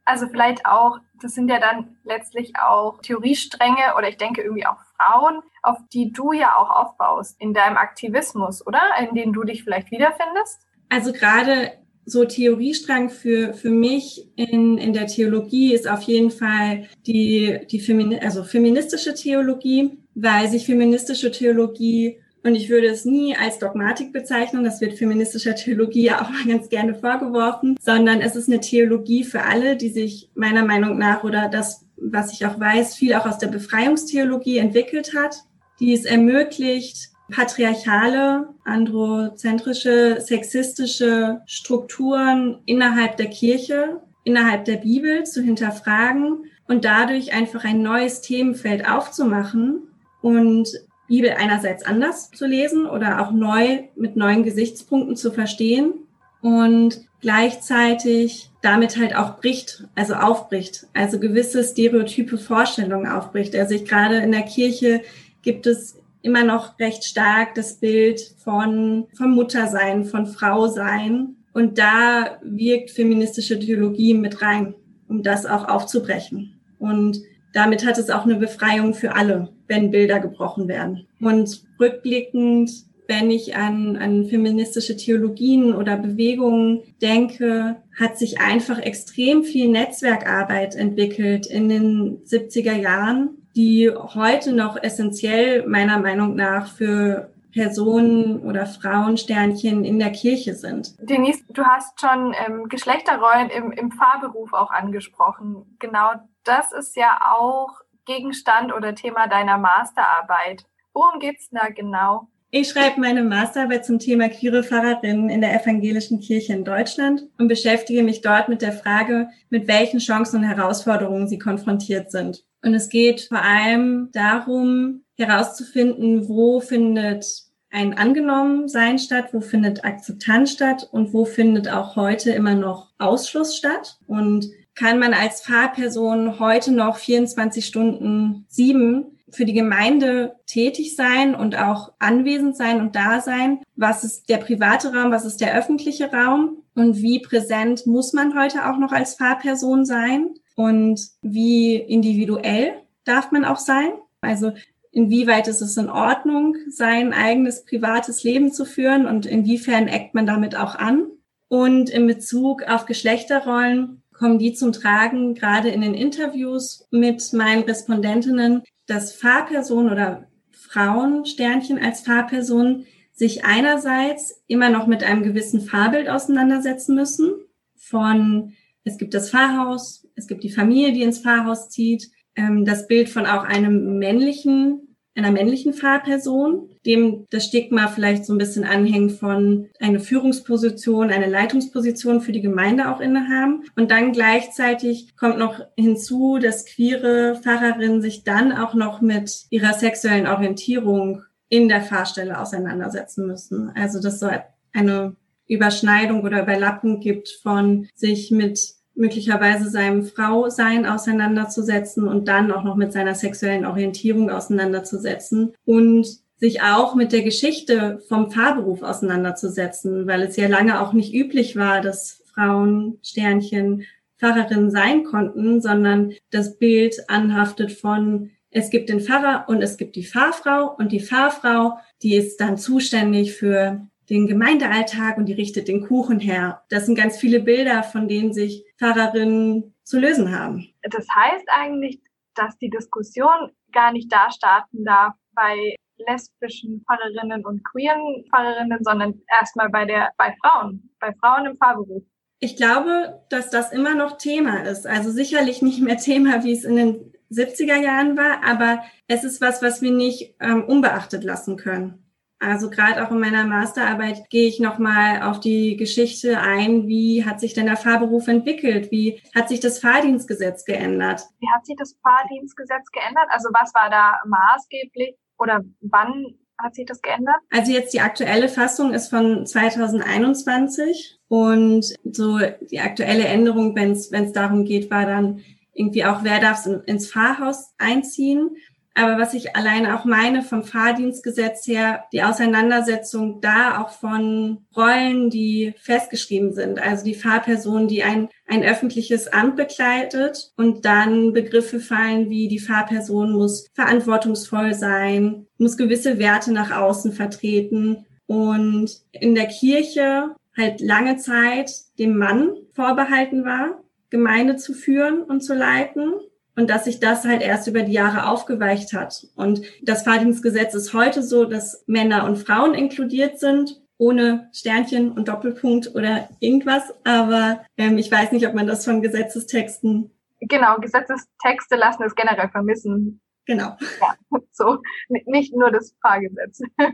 Also 0.07 0.29
vielleicht 0.29 0.65
auch, 0.67 0.99
das 1.21 1.35
sind 1.35 1.51
ja 1.51 1.59
dann 1.59 1.97
letztlich 2.05 2.55
auch 2.57 3.01
Theoriestränge 3.03 3.95
oder 3.99 4.09
ich 4.09 4.17
denke 4.17 4.41
irgendwie 4.41 4.67
auch 4.67 4.79
Frauen, 4.97 5.43
auf 5.63 5.79
die 5.93 6.13
du 6.13 6.33
ja 6.33 6.57
auch 6.57 6.71
aufbaust 6.71 7.41
in 7.41 7.53
deinem 7.53 7.77
Aktivismus, 7.77 8.65
oder? 8.67 8.81
In 9.01 9.15
denen 9.17 9.33
du 9.33 9.43
dich 9.43 9.65
vielleicht 9.65 9.91
wiederfindest? 9.91 10.61
Also 10.89 11.13
gerade 11.13 11.73
so 12.05 12.25
Theoriestrang 12.25 13.11
für, 13.11 13.53
für 13.53 13.71
mich 13.71 14.29
in, 14.37 14.79
in 14.79 14.93
der 14.93 15.09
Theologie 15.09 15.75
ist 15.75 15.89
auf 15.89 16.03
jeden 16.03 16.31
Fall 16.31 16.89
die, 17.05 17.59
die 17.69 17.81
Femini 17.81 18.21
also 18.21 18.45
feministische 18.45 19.13
Theologie, 19.13 19.99
weil 20.15 20.49
sich 20.49 20.67
feministische 20.67 21.33
Theologie 21.33 22.21
und 22.47 22.55
ich 22.55 22.71
würde 22.71 22.87
es 22.87 23.05
nie 23.05 23.37
als 23.37 23.59
Dogmatik 23.59 24.13
bezeichnen, 24.13 24.63
das 24.63 24.81
wird 24.81 24.95
feministischer 24.95 25.57
Theologie 25.57 26.05
ja 26.05 26.23
auch 26.23 26.31
mal 26.31 26.45
ganz 26.47 26.69
gerne 26.69 26.95
vorgeworfen, 26.95 27.77
sondern 27.81 28.21
es 28.21 28.37
ist 28.37 28.49
eine 28.49 28.61
Theologie 28.61 29.25
für 29.25 29.43
alle, 29.43 29.77
die 29.77 29.89
sich 29.89 30.31
meiner 30.37 30.65
Meinung 30.65 30.97
nach 30.97 31.25
oder 31.25 31.49
das, 31.49 31.85
was 31.97 32.33
ich 32.33 32.47
auch 32.47 32.61
weiß, 32.61 32.95
viel 32.95 33.15
auch 33.15 33.27
aus 33.27 33.39
der 33.39 33.49
Befreiungstheologie 33.49 34.59
entwickelt 34.59 35.13
hat, 35.17 35.43
die 35.81 35.93
es 35.93 36.05
ermöglicht, 36.05 37.11
patriarchale, 37.33 38.49
androzentrische, 38.65 40.21
sexistische 40.21 41.41
Strukturen 41.47 42.61
innerhalb 42.65 43.17
der 43.17 43.27
Kirche, 43.27 44.01
innerhalb 44.23 44.67
der 44.67 44.77
Bibel 44.77 45.25
zu 45.25 45.43
hinterfragen 45.43 46.45
und 46.69 46.85
dadurch 46.85 47.33
einfach 47.33 47.65
ein 47.65 47.83
neues 47.83 48.21
Themenfeld 48.21 48.89
aufzumachen 48.89 49.89
und 50.23 50.69
Bibel 51.09 51.31
einerseits 51.31 51.85
anders 51.85 52.31
zu 52.31 52.47
lesen 52.47 52.87
oder 52.87 53.21
auch 53.21 53.31
neu 53.31 53.85
mit 53.95 54.17
neuen 54.17 54.43
Gesichtspunkten 54.43 55.17
zu 55.17 55.31
verstehen 55.31 55.93
und 56.41 57.01
gleichzeitig 57.21 58.51
damit 58.63 58.99
halt 58.99 59.17
auch 59.17 59.39
bricht, 59.39 59.85
also 59.95 60.15
aufbricht, 60.15 60.87
also 60.95 61.19
gewisse 61.19 61.63
stereotype 61.65 62.39
Vorstellungen 62.39 63.07
aufbricht. 63.07 63.55
Also 63.57 63.75
ich 63.75 63.85
gerade 63.85 64.17
in 64.19 64.33
der 64.33 64.43
Kirche 64.43 65.03
gibt 65.43 65.67
es 65.67 65.97
immer 66.23 66.45
noch 66.45 66.79
recht 66.79 67.05
stark 67.05 67.55
das 67.55 67.75
Bild 67.75 68.21
von, 68.43 69.07
von 69.15 69.31
Muttersein, 69.31 70.05
von 70.05 70.27
Frau 70.27 70.67
sein. 70.67 71.37
Und 71.53 71.79
da 71.79 72.39
wirkt 72.43 72.91
feministische 72.91 73.59
Theologie 73.59 74.13
mit 74.13 74.43
rein, 74.43 74.75
um 75.09 75.23
das 75.23 75.47
auch 75.47 75.69
aufzubrechen. 75.69 76.59
Und 76.79 77.23
damit 77.57 77.87
hat 77.87 77.97
es 77.97 78.11
auch 78.11 78.25
eine 78.25 78.35
Befreiung 78.35 78.93
für 78.93 79.15
alle, 79.15 79.49
wenn 79.67 79.91
Bilder 79.91 80.21
gebrochen 80.21 80.69
werden. 80.69 81.07
Und 81.23 81.65
rückblickend, 81.81 82.71
wenn 83.09 83.31
ich 83.31 83.57
an, 83.57 83.97
an 83.97 84.27
feministische 84.27 84.95
Theologien 84.95 85.75
oder 85.75 85.97
Bewegungen 85.97 86.83
denke, 87.01 87.77
hat 87.99 88.19
sich 88.19 88.41
einfach 88.41 88.79
extrem 88.79 89.43
viel 89.43 89.69
Netzwerkarbeit 89.69 90.75
entwickelt 90.75 91.47
in 91.47 91.71
den 91.71 92.19
70er 92.25 92.75
Jahren, 92.75 93.31
die 93.57 93.91
heute 93.91 94.53
noch 94.53 94.83
essentiell 94.83 95.67
meiner 95.67 95.99
Meinung 95.99 96.35
nach 96.35 96.71
für 96.71 97.31
Personen 97.57 98.41
oder 98.41 98.67
Frauensternchen 98.67 99.83
in 99.83 99.99
der 99.99 100.13
Kirche 100.13 100.55
sind. 100.55 100.95
Denise, 101.01 101.43
du 101.49 101.65
hast 101.65 101.99
schon 101.99 102.35
ähm, 102.47 102.69
Geschlechterrollen 102.69 103.49
im, 103.49 103.73
im 103.73 103.91
Fahrberuf 103.93 104.53
auch 104.53 104.71
angesprochen. 104.71 105.77
Genau 105.79 106.11
das 106.45 106.73
ist 106.73 106.97
ja 106.97 107.19
auch 107.35 107.81
Gegenstand 108.05 108.75
oder 108.75 108.95
Thema 108.95 109.27
deiner 109.27 109.57
Masterarbeit. 109.57 110.67
Worum 110.93 111.19
geht's 111.19 111.49
da 111.51 111.71
genau? 111.71 112.29
Ich 112.51 112.69
schreibe 112.69 113.01
meine 113.01 113.25
Masterarbeit 113.25 113.87
zum 113.87 113.99
Thema 113.99 114.29
queere 114.29 114.63
Pfarrerinnen 114.63 115.31
in 115.31 115.41
der 115.41 115.59
evangelischen 115.59 116.21
Kirche 116.21 116.53
in 116.53 116.65
Deutschland 116.65 117.23
und 117.39 117.49
beschäftige 117.49 118.03
mich 118.03 118.21
dort 118.21 118.51
mit 118.51 118.61
der 118.61 118.73
Frage, 118.73 119.31
mit 119.49 119.67
welchen 119.67 119.99
Chancen 119.99 120.41
und 120.41 120.45
Herausforderungen 120.45 121.27
sie 121.27 121.39
konfrontiert 121.39 122.11
sind. 122.11 122.45
Und 122.63 122.75
es 122.75 122.91
geht 122.91 123.23
vor 123.23 123.43
allem 123.43 124.11
darum, 124.13 125.05
herauszufinden, 125.17 126.29
wo 126.29 126.61
findet 126.61 127.46
ein 127.71 127.97
Angenommensein 127.97 128.99
statt, 128.99 129.29
wo 129.33 129.41
findet 129.41 129.85
Akzeptanz 129.85 130.53
statt 130.53 130.89
und 130.91 131.13
wo 131.13 131.25
findet 131.25 131.69
auch 131.69 131.97
heute 131.97 132.31
immer 132.31 132.55
noch 132.55 132.91
Ausschluss 132.99 133.57
statt. 133.57 133.99
Und 134.07 134.47
kann 134.75 134.99
man 134.99 135.15
als 135.15 135.41
Fahrperson 135.41 136.39
heute 136.39 136.73
noch 136.73 136.97
24 136.97 137.65
Stunden 137.65 138.45
sieben 138.49 139.19
für 139.31 139.45
die 139.45 139.55
Gemeinde 139.55 140.37
tätig 140.47 140.95
sein 140.95 141.35
und 141.35 141.57
auch 141.57 141.93
anwesend 141.99 142.57
sein 142.57 142.81
und 142.81 142.95
da 142.95 143.21
sein? 143.21 143.61
Was 143.75 144.05
ist 144.05 144.29
der 144.29 144.39
private 144.39 144.95
Raum? 144.95 145.11
Was 145.11 145.25
ist 145.25 145.41
der 145.41 145.57
öffentliche 145.57 146.13
Raum? 146.13 146.63
Und 146.75 146.97
wie 147.03 147.21
präsent 147.21 147.87
muss 147.87 148.13
man 148.13 148.39
heute 148.39 148.69
auch 148.71 148.79
noch 148.79 148.93
als 148.93 149.15
Fahrperson 149.15 149.85
sein? 149.85 150.35
Und 150.55 151.01
wie 151.23 151.77
individuell 151.77 152.75
darf 153.05 153.33
man 153.33 153.45
auch 153.45 153.59
sein? 153.59 153.91
Also 154.21 154.53
inwieweit 154.97 155.47
ist 155.47 155.61
es 155.61 155.77
in 155.77 155.91
Ordnung, 155.91 156.57
sein 156.71 157.13
eigenes 157.13 157.67
privates 157.67 158.25
Leben 158.25 158.51
zu 158.51 158.65
führen 158.65 159.05
und 159.05 159.27
inwiefern 159.27 159.89
eckt 159.89 160.15
man 160.15 160.27
damit 160.27 160.57
auch 160.57 160.75
an? 160.75 161.09
Und 161.49 161.91
in 161.91 162.07
Bezug 162.07 162.63
auf 162.63 162.87
Geschlechterrollen 162.87 164.03
kommen 164.15 164.39
die 164.39 164.55
zum 164.55 164.73
Tragen, 164.73 165.35
gerade 165.35 165.69
in 165.69 165.83
den 165.83 165.93
Interviews 165.93 166.89
mit 166.91 167.31
meinen 167.35 167.65
Respondentinnen, 167.65 168.63
dass 168.87 169.13
Fahrpersonen 169.13 169.93
oder 169.93 170.29
Frauensternchen 170.51 171.79
als 171.79 172.01
Fahrpersonen 172.01 172.87
sich 173.13 173.45
einerseits 173.45 174.43
immer 174.47 174.71
noch 174.71 174.87
mit 174.87 175.05
einem 175.05 175.23
gewissen 175.23 175.61
Fahrbild 175.61 176.09
auseinandersetzen 176.09 176.95
müssen. 176.95 177.35
Von 177.77 178.55
es 178.83 178.97
gibt 178.97 179.13
das 179.13 179.29
Fahrhaus, 179.29 180.09
es 180.15 180.27
gibt 180.27 180.43
die 180.43 180.51
Familie, 180.51 180.95
die 180.95 181.03
ins 181.03 181.19
Fahrhaus 181.19 181.69
zieht, 181.69 182.11
ähm, 182.35 182.65
das 182.65 182.87
Bild 182.87 183.11
von 183.11 183.27
auch 183.27 183.45
einem 183.45 183.99
männlichen 183.99 184.86
einer 185.17 185.31
männlichen 185.31 185.73
Fahrperson, 185.73 186.69
dem 186.85 187.27
das 187.31 187.47
Stigma 187.47 187.89
vielleicht 187.89 188.27
so 188.27 188.35
ein 188.35 188.39
bisschen 188.39 188.65
anhängt 188.65 189.13
von 189.13 189.69
eine 189.81 189.99
Führungsposition, 189.99 191.11
eine 191.11 191.29
Leitungsposition 191.29 192.21
für 192.21 192.33
die 192.33 192.43
Gemeinde 192.43 192.91
auch 192.95 193.01
innehaben. 193.01 193.65
Und 193.75 193.91
dann 193.91 194.13
gleichzeitig 194.13 195.17
kommt 195.17 195.39
noch 195.39 195.61
hinzu, 195.77 196.39
dass 196.39 196.67
queere 196.67 197.41
Fahrerinnen 197.43 198.03
sich 198.03 198.25
dann 198.25 198.53
auch 198.53 198.75
noch 198.75 199.01
mit 199.01 199.47
ihrer 199.51 199.73
sexuellen 199.73 200.27
Orientierung 200.27 201.23
in 201.49 201.69
der 201.69 201.83
Fahrstelle 201.83 202.39
auseinandersetzen 202.39 203.27
müssen. 203.27 203.71
Also 203.75 204.01
dass 204.01 204.21
so 204.21 204.29
eine 204.73 205.17
Überschneidung 205.49 206.23
oder 206.23 206.43
Überlappung 206.43 207.01
gibt 207.01 207.29
von 207.43 207.89
sich 207.95 208.31
mit 208.31 208.76
möglicherweise 208.97 209.71
seinem 209.71 210.05
Frausein 210.05 210.87
auseinanderzusetzen 210.87 212.09
und 212.09 212.29
dann 212.29 212.51
auch 212.51 212.65
noch 212.65 212.77
mit 212.77 212.93
seiner 212.93 213.15
sexuellen 213.15 213.67
Orientierung 213.67 214.31
auseinanderzusetzen 214.31 215.55
und 215.65 216.07
sich 216.39 216.63
auch 216.63 216.95
mit 216.95 217.13
der 217.13 217.23
Geschichte 217.23 218.03
vom 218.09 218.31
Fahrberuf 218.31 218.83
auseinanderzusetzen, 218.83 220.07
weil 220.07 220.23
es 220.23 220.37
ja 220.37 220.49
lange 220.49 220.81
auch 220.81 220.93
nicht 220.93 221.15
üblich 221.15 221.57
war, 221.57 221.81
dass 221.81 222.23
Frauen 222.35 222.99
Sternchen 223.03 223.85
Pfarrerinnen 224.19 224.71
sein 224.71 225.05
konnten, 225.05 225.61
sondern 225.61 226.13
das 226.31 226.59
Bild 226.59 227.09
anhaftet 227.09 227.73
von 227.73 228.31
es 228.51 228.71
gibt 228.71 228.89
den 228.89 229.01
Pfarrer 229.01 229.45
und 229.49 229.61
es 229.61 229.77
gibt 229.77 229.97
die 229.97 230.05
Fahrfrau 230.05 230.75
und 230.79 230.91
die 230.91 231.01
Fahrfrau, 231.01 231.79
die 232.03 232.15
ist 232.15 232.41
dann 232.41 232.57
zuständig 232.57 233.35
für 233.35 233.87
den 234.11 234.27
Gemeindealltag 234.27 235.17
und 235.17 235.27
die 235.27 235.33
richtet 235.33 235.69
den 235.69 235.87
Kuchen 235.87 236.21
her. 236.21 236.63
Das 236.69 236.87
sind 236.87 236.95
ganz 236.95 237.19
viele 237.19 237.41
Bilder, 237.41 237.83
von 237.83 238.09
denen 238.09 238.33
sich 238.33 238.65
Pfarrerinnen 238.79 239.75
zu 239.83 239.99
lösen 239.99 240.39
haben. 240.39 240.69
Das 240.83 241.07
heißt 241.15 241.47
eigentlich, 241.49 242.01
dass 242.35 242.57
die 242.59 242.71
Diskussion 242.71 243.53
gar 243.73 243.93
nicht 243.93 244.13
da 244.13 244.31
starten 244.31 244.85
darf 244.85 245.15
bei 245.33 245.77
lesbischen 245.99 246.85
Pfarrerinnen 246.85 247.45
und 247.45 247.65
queeren 247.65 248.25
Pfarrerinnen, 248.31 248.79
sondern 248.83 249.23
erstmal 249.41 249.71
bei 249.71 249.85
der, 249.85 250.11
bei 250.17 250.35
Frauen, 250.43 250.91
bei 251.01 251.13
Frauen 251.21 251.47
im 251.47 251.57
Pfarrberuf. 251.57 252.03
Ich 252.39 252.57
glaube, 252.57 253.25
dass 253.31 253.51
das 253.51 253.73
immer 253.73 253.95
noch 253.95 254.19
Thema 254.19 254.63
ist. 254.65 254.87
Also 254.87 255.11
sicherlich 255.11 255.63
nicht 255.63 255.81
mehr 255.81 255.97
Thema, 255.97 256.45
wie 256.45 256.53
es 256.53 256.65
in 256.65 256.77
den 256.77 257.13
70er 257.31 257.77
Jahren 257.77 258.17
war, 258.17 258.45
aber 258.45 258.83
es 259.09 259.25
ist 259.25 259.41
was, 259.41 259.63
was 259.63 259.83
wir 259.83 259.91
nicht 259.91 260.37
ähm, 260.41 260.65
unbeachtet 260.65 261.25
lassen 261.25 261.57
können. 261.57 262.06
Also 262.39 262.69
gerade 262.69 263.05
auch 263.05 263.11
in 263.11 263.21
meiner 263.21 263.45
Masterarbeit 263.45 264.29
gehe 264.29 264.47
ich 264.47 264.61
nochmal 264.61 265.23
auf 265.23 265.41
die 265.41 265.77
Geschichte 265.77 266.39
ein, 266.41 266.87
wie 266.87 267.25
hat 267.25 267.41
sich 267.41 267.55
denn 267.55 267.67
der 267.67 267.79
Fahrberuf 267.79 268.29
entwickelt? 268.29 268.91
Wie 268.91 269.23
hat 269.35 269.49
sich 269.49 269.61
das 269.61 269.79
Fahrdienstgesetz 269.79 270.65
geändert? 270.65 271.23
Wie 271.41 271.49
hat 271.55 271.65
sich 271.65 271.77
das 271.77 271.97
Fahrdienstgesetz 272.03 272.91
geändert? 272.93 273.27
Also 273.31 273.49
was 273.53 273.73
war 273.75 273.89
da 273.89 274.21
maßgeblich 274.27 275.17
oder 275.39 275.65
wann 275.81 276.39
hat 276.59 276.75
sich 276.75 276.87
das 276.87 277.01
geändert? 277.01 277.37
Also 277.51 277.73
jetzt 277.73 277.95
die 277.95 278.01
aktuelle 278.01 278.49
Fassung 278.49 278.93
ist 278.93 279.09
von 279.09 279.47
2021 279.47 281.19
und 281.29 281.87
so 282.05 282.39
die 282.71 282.81
aktuelle 282.81 283.25
Änderung, 283.25 283.75
wenn 283.75 283.93
es 283.93 284.33
darum 284.33 284.65
geht, 284.65 284.91
war 284.91 285.07
dann 285.07 285.43
irgendwie 285.73 286.05
auch, 286.05 286.23
wer 286.23 286.41
darf 286.41 286.67
ins 286.87 287.11
Fahrhaus 287.11 287.75
einziehen. 287.79 288.57
Aber 288.99 289.19
was 289.19 289.35
ich 289.35 289.55
alleine 289.55 289.95
auch 289.95 290.07
meine 290.07 290.43
vom 290.43 290.65
Fahrdienstgesetz 290.65 291.67
her, 291.67 292.05
die 292.15 292.23
Auseinandersetzung 292.23 293.43
da 293.43 293.83
auch 293.83 293.91
von 293.91 294.65
Rollen, 294.75 295.29
die 295.29 295.75
festgeschrieben 295.79 296.55
sind. 296.55 296.81
Also 296.81 297.05
die 297.05 297.15
Fahrperson, 297.15 297.89
die 297.89 298.03
ein, 298.03 298.31
ein 298.47 298.65
öffentliches 298.65 299.29
Amt 299.29 299.57
begleitet 299.57 300.51
und 300.57 300.87
dann 300.87 301.35
Begriffe 301.35 301.79
fallen 301.79 302.31
wie 302.31 302.49
die 302.49 302.59
Fahrperson 302.59 303.33
muss 303.33 303.69
verantwortungsvoll 303.75 304.73
sein, 304.73 305.47
muss 305.59 305.77
gewisse 305.77 306.19
Werte 306.19 306.51
nach 306.55 306.71
außen 306.71 307.13
vertreten 307.13 308.07
und 308.25 308.91
in 309.13 309.35
der 309.35 309.47
Kirche 309.47 310.35
halt 310.57 310.81
lange 310.81 311.19
Zeit 311.19 311.71
dem 311.99 312.17
Mann 312.17 312.55
vorbehalten 312.73 313.45
war, 313.45 313.83
Gemeinde 314.09 314.57
zu 314.57 314.73
führen 314.73 315.23
und 315.23 315.43
zu 315.43 315.53
leiten 315.53 316.15
und 316.57 316.71
dass 316.71 316.85
sich 316.85 316.99
das 316.99 317.25
halt 317.25 317.43
erst 317.43 317.69
über 317.69 317.83
die 317.83 317.93
Jahre 317.93 318.29
aufgeweicht 318.29 318.93
hat. 318.93 319.27
Und 319.37 319.63
das 319.83 320.03
Fahrdienstgesetz 320.03 320.75
ist 320.75 320.95
heute 320.95 321.23
so, 321.23 321.45
dass 321.45 321.85
Männer 321.87 322.25
und 322.25 322.37
Frauen 322.37 322.75
inkludiert 322.75 323.39
sind, 323.39 323.81
ohne 323.99 324.51
Sternchen 324.53 325.13
und 325.13 325.29
Doppelpunkt 325.29 325.95
oder 325.95 326.29
irgendwas. 326.41 326.95
Aber 327.05 327.65
ähm, 327.77 327.99
ich 327.99 328.11
weiß 328.11 328.33
nicht, 328.33 328.47
ob 328.47 328.55
man 328.55 328.67
das 328.67 328.85
von 328.85 329.03
Gesetzestexten. 329.03 330.11
Genau, 330.41 330.79
Gesetzestexte 330.79 331.77
lassen 331.77 332.03
es 332.03 332.15
generell 332.15 332.49
vermissen. 332.49 333.21
Genau. 333.47 333.77
Ja, 334.01 334.15
so, 334.53 334.83
nicht 335.09 335.55
nur 335.55 335.71
das 335.71 335.95
Fahrgesetz. 336.03 336.61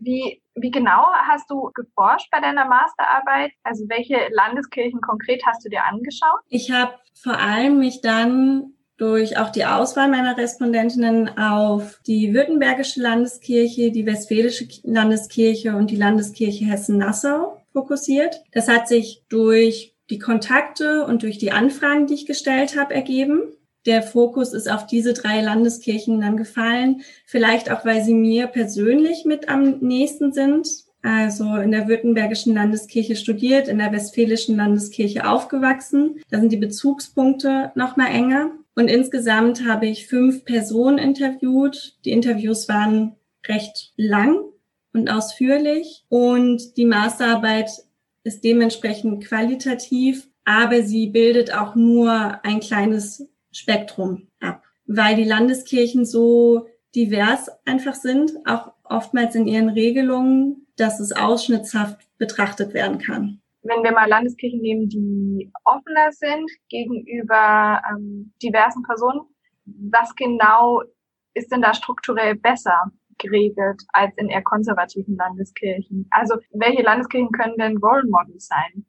Wie, 0.00 0.40
wie 0.54 0.70
genau 0.70 1.06
hast 1.26 1.50
du 1.50 1.72
geforscht 1.74 2.30
bei 2.30 2.40
deiner 2.40 2.66
Masterarbeit? 2.66 3.50
Also 3.64 3.84
welche 3.88 4.28
Landeskirchen 4.30 5.00
konkret 5.00 5.44
hast 5.44 5.64
du 5.64 5.68
dir 5.68 5.84
angeschaut? 5.84 6.38
Ich 6.48 6.70
habe 6.70 6.94
vor 7.20 7.36
allem 7.36 7.80
mich 7.80 8.00
dann 8.00 8.74
durch 8.98 9.38
auch 9.38 9.50
die 9.50 9.64
Auswahl 9.64 10.08
meiner 10.08 10.36
Respondentinnen 10.36 11.38
auf 11.38 12.00
die 12.06 12.34
Württembergische 12.34 13.00
Landeskirche, 13.00 13.90
die 13.90 14.04
Westfälische 14.04 14.68
Landeskirche 14.82 15.74
und 15.74 15.90
die 15.90 15.96
Landeskirche 15.96 16.66
Hessen-Nassau 16.66 17.62
fokussiert. 17.72 18.42
Das 18.52 18.68
hat 18.68 18.88
sich 18.88 19.22
durch 19.28 19.94
die 20.10 20.18
Kontakte 20.18 21.04
und 21.06 21.22
durch 21.22 21.38
die 21.38 21.52
Anfragen, 21.52 22.06
die 22.06 22.14
ich 22.14 22.26
gestellt 22.26 22.78
habe, 22.78 22.94
ergeben. 22.94 23.42
Der 23.86 24.02
Fokus 24.02 24.52
ist 24.52 24.70
auf 24.70 24.86
diese 24.86 25.14
drei 25.14 25.40
Landeskirchen 25.40 26.20
dann 26.20 26.36
gefallen. 26.36 27.02
Vielleicht 27.24 27.70
auch, 27.70 27.84
weil 27.84 28.02
sie 28.02 28.14
mir 28.14 28.48
persönlich 28.48 29.24
mit 29.24 29.48
am 29.48 29.78
nächsten 29.78 30.32
sind. 30.32 30.68
Also 31.02 31.54
in 31.56 31.70
der 31.70 31.86
Württembergischen 31.86 32.54
Landeskirche 32.54 33.14
studiert, 33.14 33.68
in 33.68 33.78
der 33.78 33.92
Westfälischen 33.92 34.56
Landeskirche 34.56 35.28
aufgewachsen. 35.28 36.20
Da 36.28 36.40
sind 36.40 36.50
die 36.50 36.56
Bezugspunkte 36.56 37.70
noch 37.76 37.96
mal 37.96 38.08
enger. 38.08 38.50
Und 38.78 38.86
insgesamt 38.86 39.66
habe 39.66 39.88
ich 39.88 40.06
fünf 40.06 40.44
Personen 40.44 40.98
interviewt. 40.98 41.96
Die 42.04 42.12
Interviews 42.12 42.68
waren 42.68 43.16
recht 43.48 43.92
lang 43.96 44.38
und 44.92 45.10
ausführlich. 45.10 46.04
Und 46.08 46.76
die 46.76 46.84
Masterarbeit 46.84 47.70
ist 48.22 48.44
dementsprechend 48.44 49.24
qualitativ, 49.24 50.28
aber 50.44 50.84
sie 50.84 51.08
bildet 51.08 51.52
auch 51.52 51.74
nur 51.74 52.38
ein 52.44 52.60
kleines 52.60 53.28
Spektrum 53.50 54.28
ab, 54.38 54.62
weil 54.86 55.16
die 55.16 55.24
Landeskirchen 55.24 56.04
so 56.04 56.68
divers 56.94 57.50
einfach 57.64 57.96
sind, 57.96 58.30
auch 58.46 58.74
oftmals 58.84 59.34
in 59.34 59.48
ihren 59.48 59.70
Regelungen, 59.70 60.68
dass 60.76 61.00
es 61.00 61.10
ausschnittshaft 61.10 61.98
betrachtet 62.16 62.74
werden 62.74 62.98
kann. 62.98 63.40
Wenn 63.68 63.84
wir 63.84 63.92
mal 63.92 64.08
Landeskirchen 64.08 64.60
nehmen, 64.60 64.88
die 64.88 65.52
offener 65.64 66.10
sind 66.10 66.50
gegenüber 66.68 67.82
ähm, 67.90 68.32
diversen 68.42 68.82
Personen, 68.82 69.20
was 69.64 70.14
genau 70.14 70.82
ist 71.34 71.52
denn 71.52 71.62
da 71.62 71.74
strukturell 71.74 72.34
besser? 72.34 72.90
geregelt 73.18 73.82
als 73.92 74.12
in 74.16 74.28
eher 74.28 74.42
konservativen 74.42 75.16
Landeskirchen. 75.16 76.06
Also 76.10 76.36
welche 76.52 76.82
Landeskirchen 76.82 77.32
können 77.32 77.56
denn 77.58 77.76
Role 77.78 78.06
Models 78.08 78.46
sein? 78.46 78.86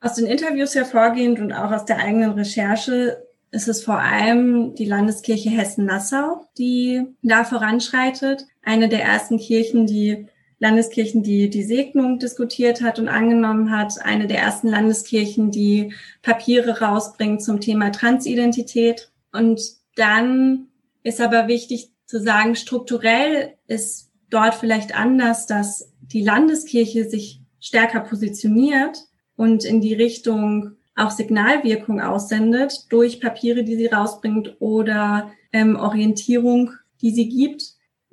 Aus 0.00 0.14
den 0.14 0.26
Interviews 0.26 0.74
hervorgehend 0.74 1.40
und 1.40 1.52
auch 1.52 1.72
aus 1.72 1.84
der 1.84 1.98
eigenen 1.98 2.32
Recherche 2.32 3.26
ist 3.50 3.68
es 3.68 3.84
vor 3.84 3.98
allem 3.98 4.74
die 4.74 4.84
Landeskirche 4.84 5.50
Hessen-Nassau, 5.50 6.46
die 6.56 7.04
da 7.22 7.44
voranschreitet. 7.44 8.46
Eine 8.62 8.88
der 8.88 9.02
ersten 9.02 9.38
Kirchen, 9.38 9.86
die 9.86 10.28
Landeskirchen, 10.60 11.22
die 11.22 11.48
die 11.48 11.62
Segnung 11.62 12.18
diskutiert 12.18 12.82
hat 12.82 12.98
und 12.98 13.08
angenommen 13.08 13.70
hat. 13.70 13.94
Eine 14.02 14.26
der 14.26 14.38
ersten 14.38 14.68
Landeskirchen, 14.68 15.50
die 15.50 15.94
Papiere 16.22 16.80
rausbringt 16.80 17.42
zum 17.42 17.60
Thema 17.60 17.90
Transidentität. 17.90 19.10
Und 19.32 19.60
dann 19.96 20.68
ist 21.02 21.20
aber 21.20 21.48
wichtig 21.48 21.90
zu 22.04 22.20
sagen, 22.20 22.56
strukturell 22.56 23.54
ist 23.66 24.10
dort 24.28 24.54
vielleicht 24.54 24.94
anders, 24.94 25.46
dass 25.46 25.92
die 26.02 26.22
Landeskirche 26.22 27.08
sich 27.08 27.40
stärker 27.58 28.00
positioniert 28.00 28.98
und 29.36 29.64
in 29.64 29.80
die 29.80 29.94
Richtung 29.94 30.72
auch 30.94 31.10
Signalwirkung 31.10 32.02
aussendet 32.02 32.86
durch 32.90 33.20
Papiere, 33.20 33.64
die 33.64 33.76
sie 33.76 33.86
rausbringt 33.86 34.56
oder 34.60 35.32
ähm, 35.52 35.76
Orientierung, 35.76 36.72
die 37.00 37.12
sie 37.12 37.28
gibt. 37.30 37.62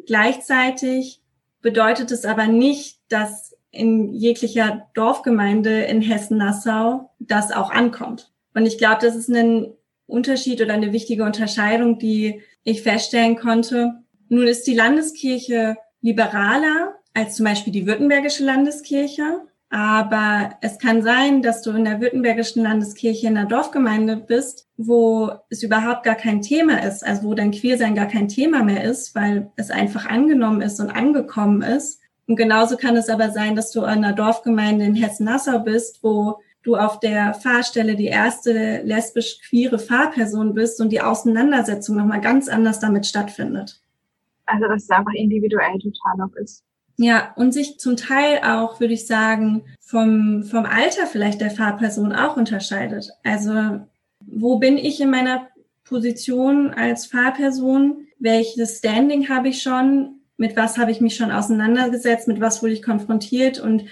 Gleichzeitig 0.05 1.21
bedeutet 1.62 2.12
es 2.12 2.26
aber 2.26 2.48
nicht, 2.48 3.00
dass 3.10 3.56
in 3.72 4.13
jeglicher 4.13 4.88
Dorfgemeinde 4.93 5.82
in 5.84 6.02
Hessen-Nassau 6.02 7.12
das 7.20 7.52
auch 7.52 7.70
ankommt. 7.70 8.32
Und 8.54 8.65
ich 8.65 8.78
glaube, 8.78 9.00
das 9.02 9.15
ist 9.15 9.30
ein 9.30 9.74
Unterschied 10.08 10.62
oder 10.62 10.74
eine 10.74 10.93
wichtige 10.93 11.24
Unterscheidung, 11.24 12.00
die 12.00 12.41
ich 12.63 12.82
feststellen 12.82 13.36
konnte. 13.36 14.04
Nun 14.30 14.48
ist 14.48 14.65
die 14.67 14.74
Landeskirche 14.74 15.78
liberaler 16.02 16.96
als 17.13 17.36
zum 17.36 17.46
Beispiel 17.46 17.74
die 17.74 17.86
württembergische 17.86 18.43
Landeskirche. 18.43 19.41
Aber 19.69 20.51
es 20.62 20.80
kann 20.80 21.01
sein, 21.01 21.41
dass 21.41 21.62
du 21.62 21.71
in 21.71 21.84
der 21.84 21.99
württembergischen 21.99 22.63
Landeskirche 22.63 23.27
in 23.27 23.38
einer 23.38 23.47
Dorfgemeinde 23.47 24.15
bist, 24.15 24.67
wo 24.77 25.32
es 25.49 25.62
überhaupt 25.62 26.03
gar 26.03 26.15
kein 26.15 26.41
Thema 26.41 26.84
ist, 26.84 27.06
also 27.06 27.23
wo 27.23 27.34
dein 27.34 27.51
Queersein 27.51 27.93
gar 27.93 28.08
kein 28.08 28.30
Thema 28.30 28.63
mehr 28.63 28.86
ist, 28.86 29.13
weil 29.13 29.51
es 29.58 29.69
einfach 29.69 30.06
angenommen 30.06 30.62
ist 30.62 30.80
und 30.80 30.89
angekommen 30.89 31.62
ist. 31.63 31.99
Und 32.27 32.38
genauso 32.38 32.77
kann 32.77 32.95
es 32.95 33.10
aber 33.10 33.32
sein, 33.32 33.56
dass 33.56 33.71
du 33.71 33.82
in 33.82 33.88
einer 33.88 34.13
Dorfgemeinde 34.13 34.86
in 34.86 34.95
Hessen-Nassau 34.95 35.60
bist, 35.60 36.01
wo 36.01 36.39
du 36.63 36.75
auf 36.75 36.99
der 36.99 37.34
Fahrstelle 37.34 37.95
die 37.95 38.08
erste 38.08 38.82
lesbisch-queere 38.84 39.80
Fahrperson 39.80 40.53
bist 40.53 40.80
und 40.80 40.91
die 40.91 41.01
Auseinandersetzung 41.01 41.97
nochmal 41.97 42.21
ganz 42.21 42.47
anders 42.47 42.80
damit 42.80 43.06
stattfindet. 43.06 43.82
Also 44.45 44.67
dass 44.67 44.84
es 44.84 44.89
einfach 44.89 45.13
individuell 45.13 45.77
total 45.80 46.17
noch 46.17 46.36
ist. 46.36 46.63
Ja, 46.97 47.33
und 47.36 47.53
sich 47.53 47.79
zum 47.79 47.95
Teil 47.95 48.39
auch, 48.43 48.79
würde 48.79 48.95
ich 48.95 49.05
sagen, 49.05 49.63
vom, 49.79 50.43
vom 50.43 50.65
Alter 50.65 51.05
vielleicht 51.05 51.41
der 51.41 51.51
Fahrperson 51.51 52.12
auch 52.12 52.38
unterscheidet. 52.38 53.12
Also 53.23 53.81
wo 54.25 54.57
bin 54.57 54.77
ich 54.77 54.99
in 54.99 55.12
meiner 55.12 55.47
Position 55.83 56.73
als 56.73 57.05
Fahrperson? 57.05 58.07
Welches 58.19 58.79
Standing 58.79 59.29
habe 59.29 59.49
ich 59.49 59.62
schon? 59.62 60.21
Mit 60.38 60.55
was 60.57 60.77
habe 60.77 60.91
ich 60.91 60.99
mich 60.99 61.15
schon 61.15 61.31
auseinandergesetzt? 61.31 62.27
Mit 62.27 62.41
was 62.41 62.62
wurde 62.62 62.73
ich 62.73 62.81
konfrontiert? 62.81 63.60
Und 63.60 63.86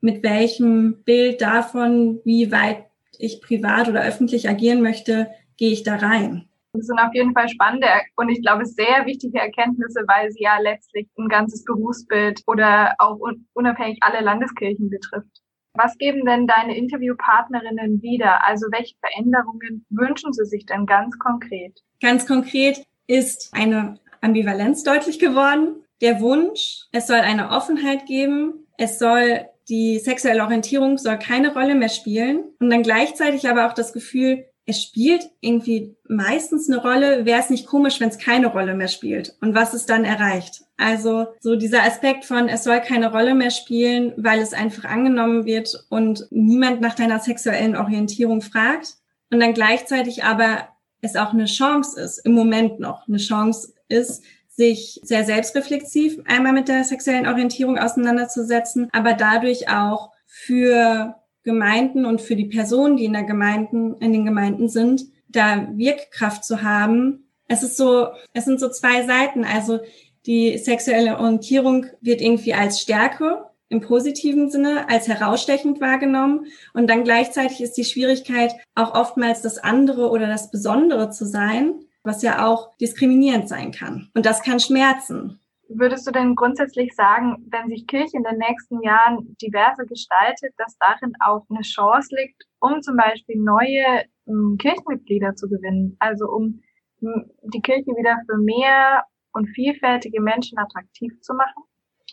mit 0.00 0.22
welchem 0.22 1.02
Bild 1.04 1.40
davon, 1.40 2.20
wie 2.24 2.50
weit 2.50 2.84
ich 3.18 3.40
privat 3.40 3.88
oder 3.88 4.02
öffentlich 4.02 4.48
agieren 4.48 4.82
möchte, 4.82 5.28
gehe 5.56 5.72
ich 5.72 5.84
da 5.84 5.96
rein. 5.96 6.47
Das 6.72 6.86
sind 6.86 6.98
auf 6.98 7.14
jeden 7.14 7.32
Fall 7.32 7.48
spannende 7.48 7.86
und 8.16 8.28
ich 8.28 8.42
glaube 8.42 8.66
sehr 8.66 9.06
wichtige 9.06 9.38
Erkenntnisse, 9.38 10.04
weil 10.06 10.30
sie 10.30 10.42
ja 10.42 10.58
letztlich 10.58 11.08
ein 11.16 11.28
ganzes 11.28 11.64
Berufsbild 11.64 12.42
oder 12.46 12.94
auch 12.98 13.18
unabhängig 13.54 13.98
alle 14.02 14.20
Landeskirchen 14.20 14.90
betrifft. 14.90 15.42
Was 15.74 15.96
geben 15.96 16.24
denn 16.24 16.46
deine 16.46 16.76
Interviewpartnerinnen 16.76 18.02
wieder? 18.02 18.44
Also 18.44 18.66
welche 18.70 18.96
Veränderungen 19.00 19.86
wünschen 19.90 20.32
sie 20.32 20.44
sich 20.44 20.66
denn 20.66 20.86
ganz 20.86 21.18
konkret? 21.18 21.80
Ganz 22.02 22.26
konkret 22.26 22.84
ist 23.06 23.50
eine 23.52 23.98
Ambivalenz 24.20 24.82
deutlich 24.82 25.18
geworden. 25.18 25.84
Der 26.00 26.20
Wunsch, 26.20 26.86
es 26.92 27.06
soll 27.06 27.18
eine 27.18 27.50
Offenheit 27.50 28.06
geben, 28.06 28.66
es 28.76 28.98
soll 28.98 29.46
die 29.68 29.98
sexuelle 29.98 30.42
Orientierung 30.42 30.96
soll 30.96 31.18
keine 31.18 31.52
Rolle 31.52 31.74
mehr 31.74 31.90
spielen 31.90 32.44
und 32.58 32.70
dann 32.70 32.82
gleichzeitig 32.82 33.48
aber 33.48 33.66
auch 33.66 33.74
das 33.74 33.92
Gefühl, 33.92 34.46
es 34.68 34.82
spielt 34.82 35.30
irgendwie 35.40 35.96
meistens 36.06 36.68
eine 36.68 36.82
Rolle, 36.82 37.24
wäre 37.24 37.40
es 37.40 37.48
nicht 37.48 37.66
komisch, 37.66 38.00
wenn 38.00 38.10
es 38.10 38.18
keine 38.18 38.48
Rolle 38.48 38.74
mehr 38.74 38.88
spielt 38.88 39.34
und 39.40 39.54
was 39.54 39.72
es 39.72 39.86
dann 39.86 40.04
erreicht. 40.04 40.60
Also 40.76 41.28
so 41.40 41.56
dieser 41.56 41.84
Aspekt 41.84 42.26
von, 42.26 42.50
es 42.50 42.64
soll 42.64 42.80
keine 42.82 43.10
Rolle 43.10 43.34
mehr 43.34 43.50
spielen, 43.50 44.12
weil 44.18 44.40
es 44.40 44.52
einfach 44.52 44.84
angenommen 44.84 45.46
wird 45.46 45.86
und 45.88 46.26
niemand 46.30 46.82
nach 46.82 46.94
deiner 46.94 47.18
sexuellen 47.18 47.76
Orientierung 47.76 48.42
fragt 48.42 48.96
und 49.30 49.40
dann 49.40 49.54
gleichzeitig 49.54 50.22
aber 50.22 50.68
es 51.00 51.16
auch 51.16 51.32
eine 51.32 51.46
Chance 51.46 51.98
ist, 51.98 52.18
im 52.18 52.32
Moment 52.32 52.78
noch 52.78 53.08
eine 53.08 53.16
Chance 53.16 53.72
ist, 53.88 54.22
sich 54.48 55.00
sehr 55.02 55.24
selbstreflexiv 55.24 56.18
einmal 56.26 56.52
mit 56.52 56.68
der 56.68 56.84
sexuellen 56.84 57.26
Orientierung 57.26 57.78
auseinanderzusetzen, 57.78 58.90
aber 58.92 59.14
dadurch 59.14 59.70
auch 59.70 60.10
für 60.26 61.14
Gemeinden 61.48 62.04
und 62.04 62.20
für 62.20 62.36
die 62.36 62.44
Personen, 62.44 62.96
die 62.96 63.06
in 63.06 63.14
der 63.14 63.24
Gemeinden, 63.24 63.96
in 63.96 64.12
den 64.12 64.24
Gemeinden 64.24 64.68
sind, 64.68 65.06
da 65.28 65.68
Wirkkraft 65.74 66.44
zu 66.44 66.62
haben. 66.62 67.30
Es 67.48 67.62
ist 67.62 67.76
so, 67.76 68.08
es 68.32 68.44
sind 68.44 68.60
so 68.60 68.68
zwei 68.68 69.06
Seiten. 69.06 69.44
Also 69.44 69.80
die 70.26 70.58
sexuelle 70.58 71.18
Orientierung 71.18 71.86
wird 72.00 72.20
irgendwie 72.20 72.54
als 72.54 72.80
Stärke 72.80 73.44
im 73.70 73.80
positiven 73.80 74.50
Sinne 74.50 74.88
als 74.88 75.08
herausstechend 75.08 75.80
wahrgenommen. 75.80 76.46
Und 76.74 76.88
dann 76.88 77.04
gleichzeitig 77.04 77.60
ist 77.60 77.76
die 77.76 77.84
Schwierigkeit 77.84 78.54
auch 78.74 78.94
oftmals 78.94 79.42
das 79.42 79.58
andere 79.58 80.10
oder 80.10 80.26
das 80.26 80.50
Besondere 80.50 81.10
zu 81.10 81.26
sein 81.26 81.84
was 82.08 82.22
ja 82.22 82.46
auch 82.46 82.76
diskriminierend 82.78 83.48
sein 83.48 83.70
kann. 83.70 84.08
Und 84.14 84.26
das 84.26 84.42
kann 84.42 84.58
schmerzen. 84.58 85.38
Würdest 85.68 86.06
du 86.06 86.12
denn 86.12 86.34
grundsätzlich 86.34 86.94
sagen, 86.94 87.46
wenn 87.50 87.68
sich 87.68 87.86
Kirche 87.86 88.16
in 88.16 88.22
den 88.22 88.38
nächsten 88.38 88.82
Jahren 88.82 89.36
diverse 89.40 89.84
gestaltet, 89.84 90.54
dass 90.56 90.78
darin 90.78 91.12
auch 91.20 91.44
eine 91.50 91.60
Chance 91.60 92.08
liegt, 92.16 92.44
um 92.60 92.80
zum 92.80 92.96
Beispiel 92.96 93.36
neue 93.36 94.04
ähm, 94.26 94.56
Kirchenmitglieder 94.58 95.34
zu 95.34 95.48
gewinnen? 95.48 95.96
Also 95.98 96.26
um 96.26 96.60
hm, 97.00 97.30
die 97.42 97.60
Kirche 97.60 97.90
wieder 97.90 98.16
für 98.26 98.38
mehr 98.38 99.04
und 99.32 99.46
vielfältige 99.48 100.22
Menschen 100.22 100.58
attraktiv 100.58 101.12
zu 101.20 101.34
machen? 101.34 101.64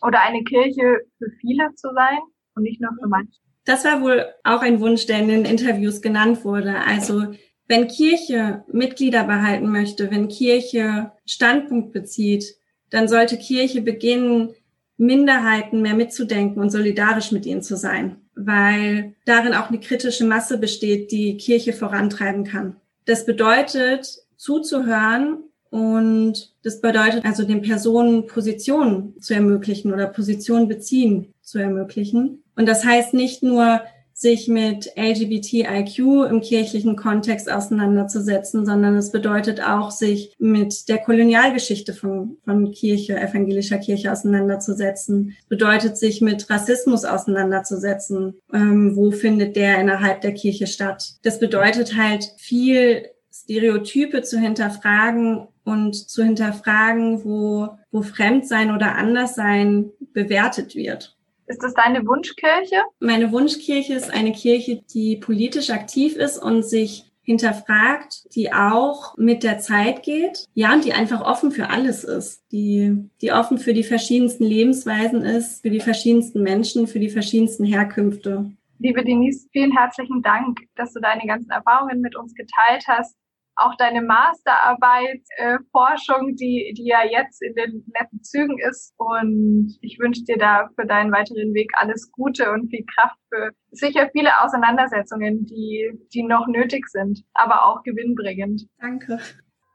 Oder 0.02 0.20
eine 0.20 0.44
Kirche 0.44 1.00
für 1.16 1.30
viele 1.40 1.74
zu 1.74 1.88
sein 1.94 2.18
und 2.54 2.62
nicht 2.62 2.80
nur 2.82 2.92
für 3.00 3.08
manche? 3.08 3.40
Das 3.64 3.84
war 3.86 4.02
wohl 4.02 4.26
auch 4.44 4.60
ein 4.60 4.80
Wunsch, 4.80 5.06
der 5.06 5.20
in 5.20 5.28
den 5.28 5.44
Interviews 5.46 6.02
genannt 6.02 6.44
wurde. 6.44 6.76
Also 6.86 7.34
Wenn 7.68 7.88
Kirche 7.88 8.64
Mitglieder 8.68 9.24
behalten 9.24 9.70
möchte, 9.70 10.10
wenn 10.10 10.28
Kirche 10.28 11.12
Standpunkt 11.24 11.92
bezieht, 11.92 12.44
dann 12.90 13.08
sollte 13.08 13.36
Kirche 13.36 13.80
beginnen, 13.82 14.50
Minderheiten 14.98 15.82
mehr 15.82 15.94
mitzudenken 15.94 16.60
und 16.62 16.70
solidarisch 16.70 17.32
mit 17.32 17.44
ihnen 17.44 17.62
zu 17.62 17.76
sein, 17.76 18.16
weil 18.34 19.14
darin 19.26 19.54
auch 19.54 19.68
eine 19.68 19.80
kritische 19.80 20.24
Masse 20.24 20.58
besteht, 20.58 21.12
die 21.12 21.36
Kirche 21.36 21.72
vorantreiben 21.72 22.44
kann. 22.44 22.76
Das 23.04 23.26
bedeutet, 23.26 24.18
zuzuhören 24.36 25.38
und 25.70 26.54
das 26.62 26.80
bedeutet 26.80 27.24
also 27.24 27.44
den 27.44 27.62
Personen 27.62 28.26
Positionen 28.26 29.20
zu 29.20 29.34
ermöglichen 29.34 29.92
oder 29.92 30.06
Positionen 30.06 30.68
beziehen 30.68 31.34
zu 31.42 31.58
ermöglichen. 31.58 32.42
Und 32.54 32.66
das 32.66 32.84
heißt 32.84 33.12
nicht 33.12 33.42
nur, 33.42 33.82
sich 34.18 34.48
mit 34.48 34.92
LGBTIQ 34.96 35.98
im 36.30 36.40
kirchlichen 36.40 36.96
Kontext 36.96 37.52
auseinanderzusetzen, 37.52 38.64
sondern 38.64 38.96
es 38.96 39.12
bedeutet 39.12 39.62
auch, 39.62 39.90
sich 39.90 40.34
mit 40.38 40.88
der 40.88 40.96
Kolonialgeschichte 40.98 41.92
von, 41.92 42.38
von 42.46 42.70
Kirche, 42.72 43.20
evangelischer 43.20 43.76
Kirche 43.76 44.10
auseinanderzusetzen. 44.10 45.36
Es 45.38 45.48
bedeutet, 45.48 45.98
sich 45.98 46.22
mit 46.22 46.48
Rassismus 46.48 47.04
auseinanderzusetzen. 47.04 48.40
Ähm, 48.54 48.96
wo 48.96 49.10
findet 49.10 49.54
der 49.54 49.78
innerhalb 49.80 50.22
der 50.22 50.32
Kirche 50.32 50.66
statt? 50.66 51.16
Das 51.22 51.38
bedeutet 51.38 51.94
halt 51.94 52.24
viel 52.38 53.10
Stereotype 53.30 54.22
zu 54.22 54.38
hinterfragen 54.38 55.46
und 55.62 55.94
zu 55.94 56.24
hinterfragen, 56.24 57.22
wo, 57.22 57.68
wo 57.90 58.00
Fremdsein 58.00 58.74
oder 58.74 58.94
Anderssein 58.94 59.90
bewertet 60.14 60.74
wird. 60.74 61.15
Ist 61.46 61.62
das 61.62 61.74
deine 61.74 62.06
Wunschkirche? 62.06 62.82
Meine 62.98 63.30
Wunschkirche 63.30 63.94
ist 63.94 64.12
eine 64.12 64.32
Kirche, 64.32 64.82
die 64.92 65.16
politisch 65.16 65.70
aktiv 65.70 66.16
ist 66.16 66.38
und 66.38 66.64
sich 66.64 67.04
hinterfragt, 67.22 68.34
die 68.34 68.52
auch 68.52 69.16
mit 69.16 69.42
der 69.42 69.58
Zeit 69.58 70.02
geht, 70.02 70.44
ja, 70.54 70.72
und 70.72 70.84
die 70.84 70.92
einfach 70.92 71.20
offen 71.20 71.50
für 71.50 71.70
alles 71.70 72.04
ist, 72.04 72.44
die, 72.52 73.10
die 73.20 73.32
offen 73.32 73.58
für 73.58 73.74
die 73.74 73.82
verschiedensten 73.82 74.44
Lebensweisen 74.44 75.22
ist, 75.22 75.62
für 75.62 75.70
die 75.70 75.80
verschiedensten 75.80 76.42
Menschen, 76.42 76.86
für 76.86 77.00
die 77.00 77.10
verschiedensten 77.10 77.64
Herkünfte. 77.64 78.52
Liebe 78.78 79.04
Denise, 79.04 79.48
vielen 79.52 79.76
herzlichen 79.76 80.22
Dank, 80.22 80.60
dass 80.76 80.92
du 80.92 81.00
deine 81.00 81.26
ganzen 81.26 81.50
Erfahrungen 81.50 82.00
mit 82.00 82.14
uns 82.14 82.34
geteilt 82.34 82.84
hast 82.86 83.16
auch 83.56 83.74
deine 83.76 84.02
Masterarbeit, 84.02 85.22
äh, 85.36 85.58
Forschung, 85.72 86.36
die, 86.36 86.74
die 86.76 86.86
ja 86.86 87.04
jetzt 87.04 87.42
in 87.42 87.54
den 87.54 87.84
letzten 87.98 88.22
Zügen 88.22 88.58
ist. 88.58 88.94
Und 88.98 89.76
ich 89.80 89.98
wünsche 89.98 90.24
dir 90.24 90.38
da 90.38 90.68
für 90.74 90.86
deinen 90.86 91.12
weiteren 91.12 91.54
Weg 91.54 91.70
alles 91.76 92.10
Gute 92.12 92.52
und 92.52 92.68
viel 92.68 92.84
Kraft 92.94 93.16
für 93.32 93.50
sicher 93.70 94.08
viele 94.12 94.40
Auseinandersetzungen, 94.42 95.46
die, 95.46 95.90
die 96.12 96.22
noch 96.22 96.46
nötig 96.46 96.86
sind, 96.88 97.24
aber 97.34 97.66
auch 97.66 97.82
gewinnbringend. 97.82 98.68
Danke. 98.78 99.18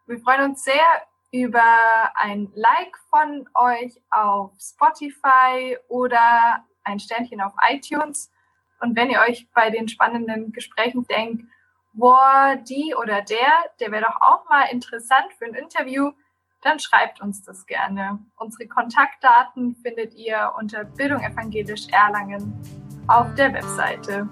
Wir 0.07 0.19
freuen 0.19 0.51
uns 0.51 0.63
sehr 0.63 0.83
über 1.31 1.63
ein 2.15 2.49
Like 2.53 2.97
von 3.09 3.47
euch 3.55 4.01
auf 4.09 4.51
Spotify 4.59 5.77
oder 5.87 6.65
ein 6.83 6.99
Sternchen 6.99 7.41
auf 7.41 7.53
iTunes. 7.69 8.31
Und 8.81 8.95
wenn 8.95 9.09
ihr 9.09 9.21
euch 9.21 9.47
bei 9.53 9.69
den 9.69 9.87
spannenden 9.87 10.51
Gesprächen 10.51 11.05
denkt, 11.07 11.43
boah, 11.93 12.55
die 12.57 12.95
oder 12.95 13.21
der, 13.21 13.71
der 13.79 13.91
wäre 13.91 14.03
doch 14.03 14.21
auch 14.21 14.47
mal 14.49 14.65
interessant 14.71 15.33
für 15.37 15.45
ein 15.45 15.53
Interview, 15.53 16.11
dann 16.61 16.79
schreibt 16.79 17.21
uns 17.21 17.43
das 17.43 17.65
gerne. 17.65 18.19
Unsere 18.35 18.67
Kontaktdaten 18.67 19.75
findet 19.75 20.13
ihr 20.13 20.53
unter 20.57 20.83
Bildung 20.83 21.21
Evangelisch 21.21 21.87
Erlangen 21.91 22.53
auf 23.07 23.33
der 23.35 23.53
Webseite. 23.53 24.29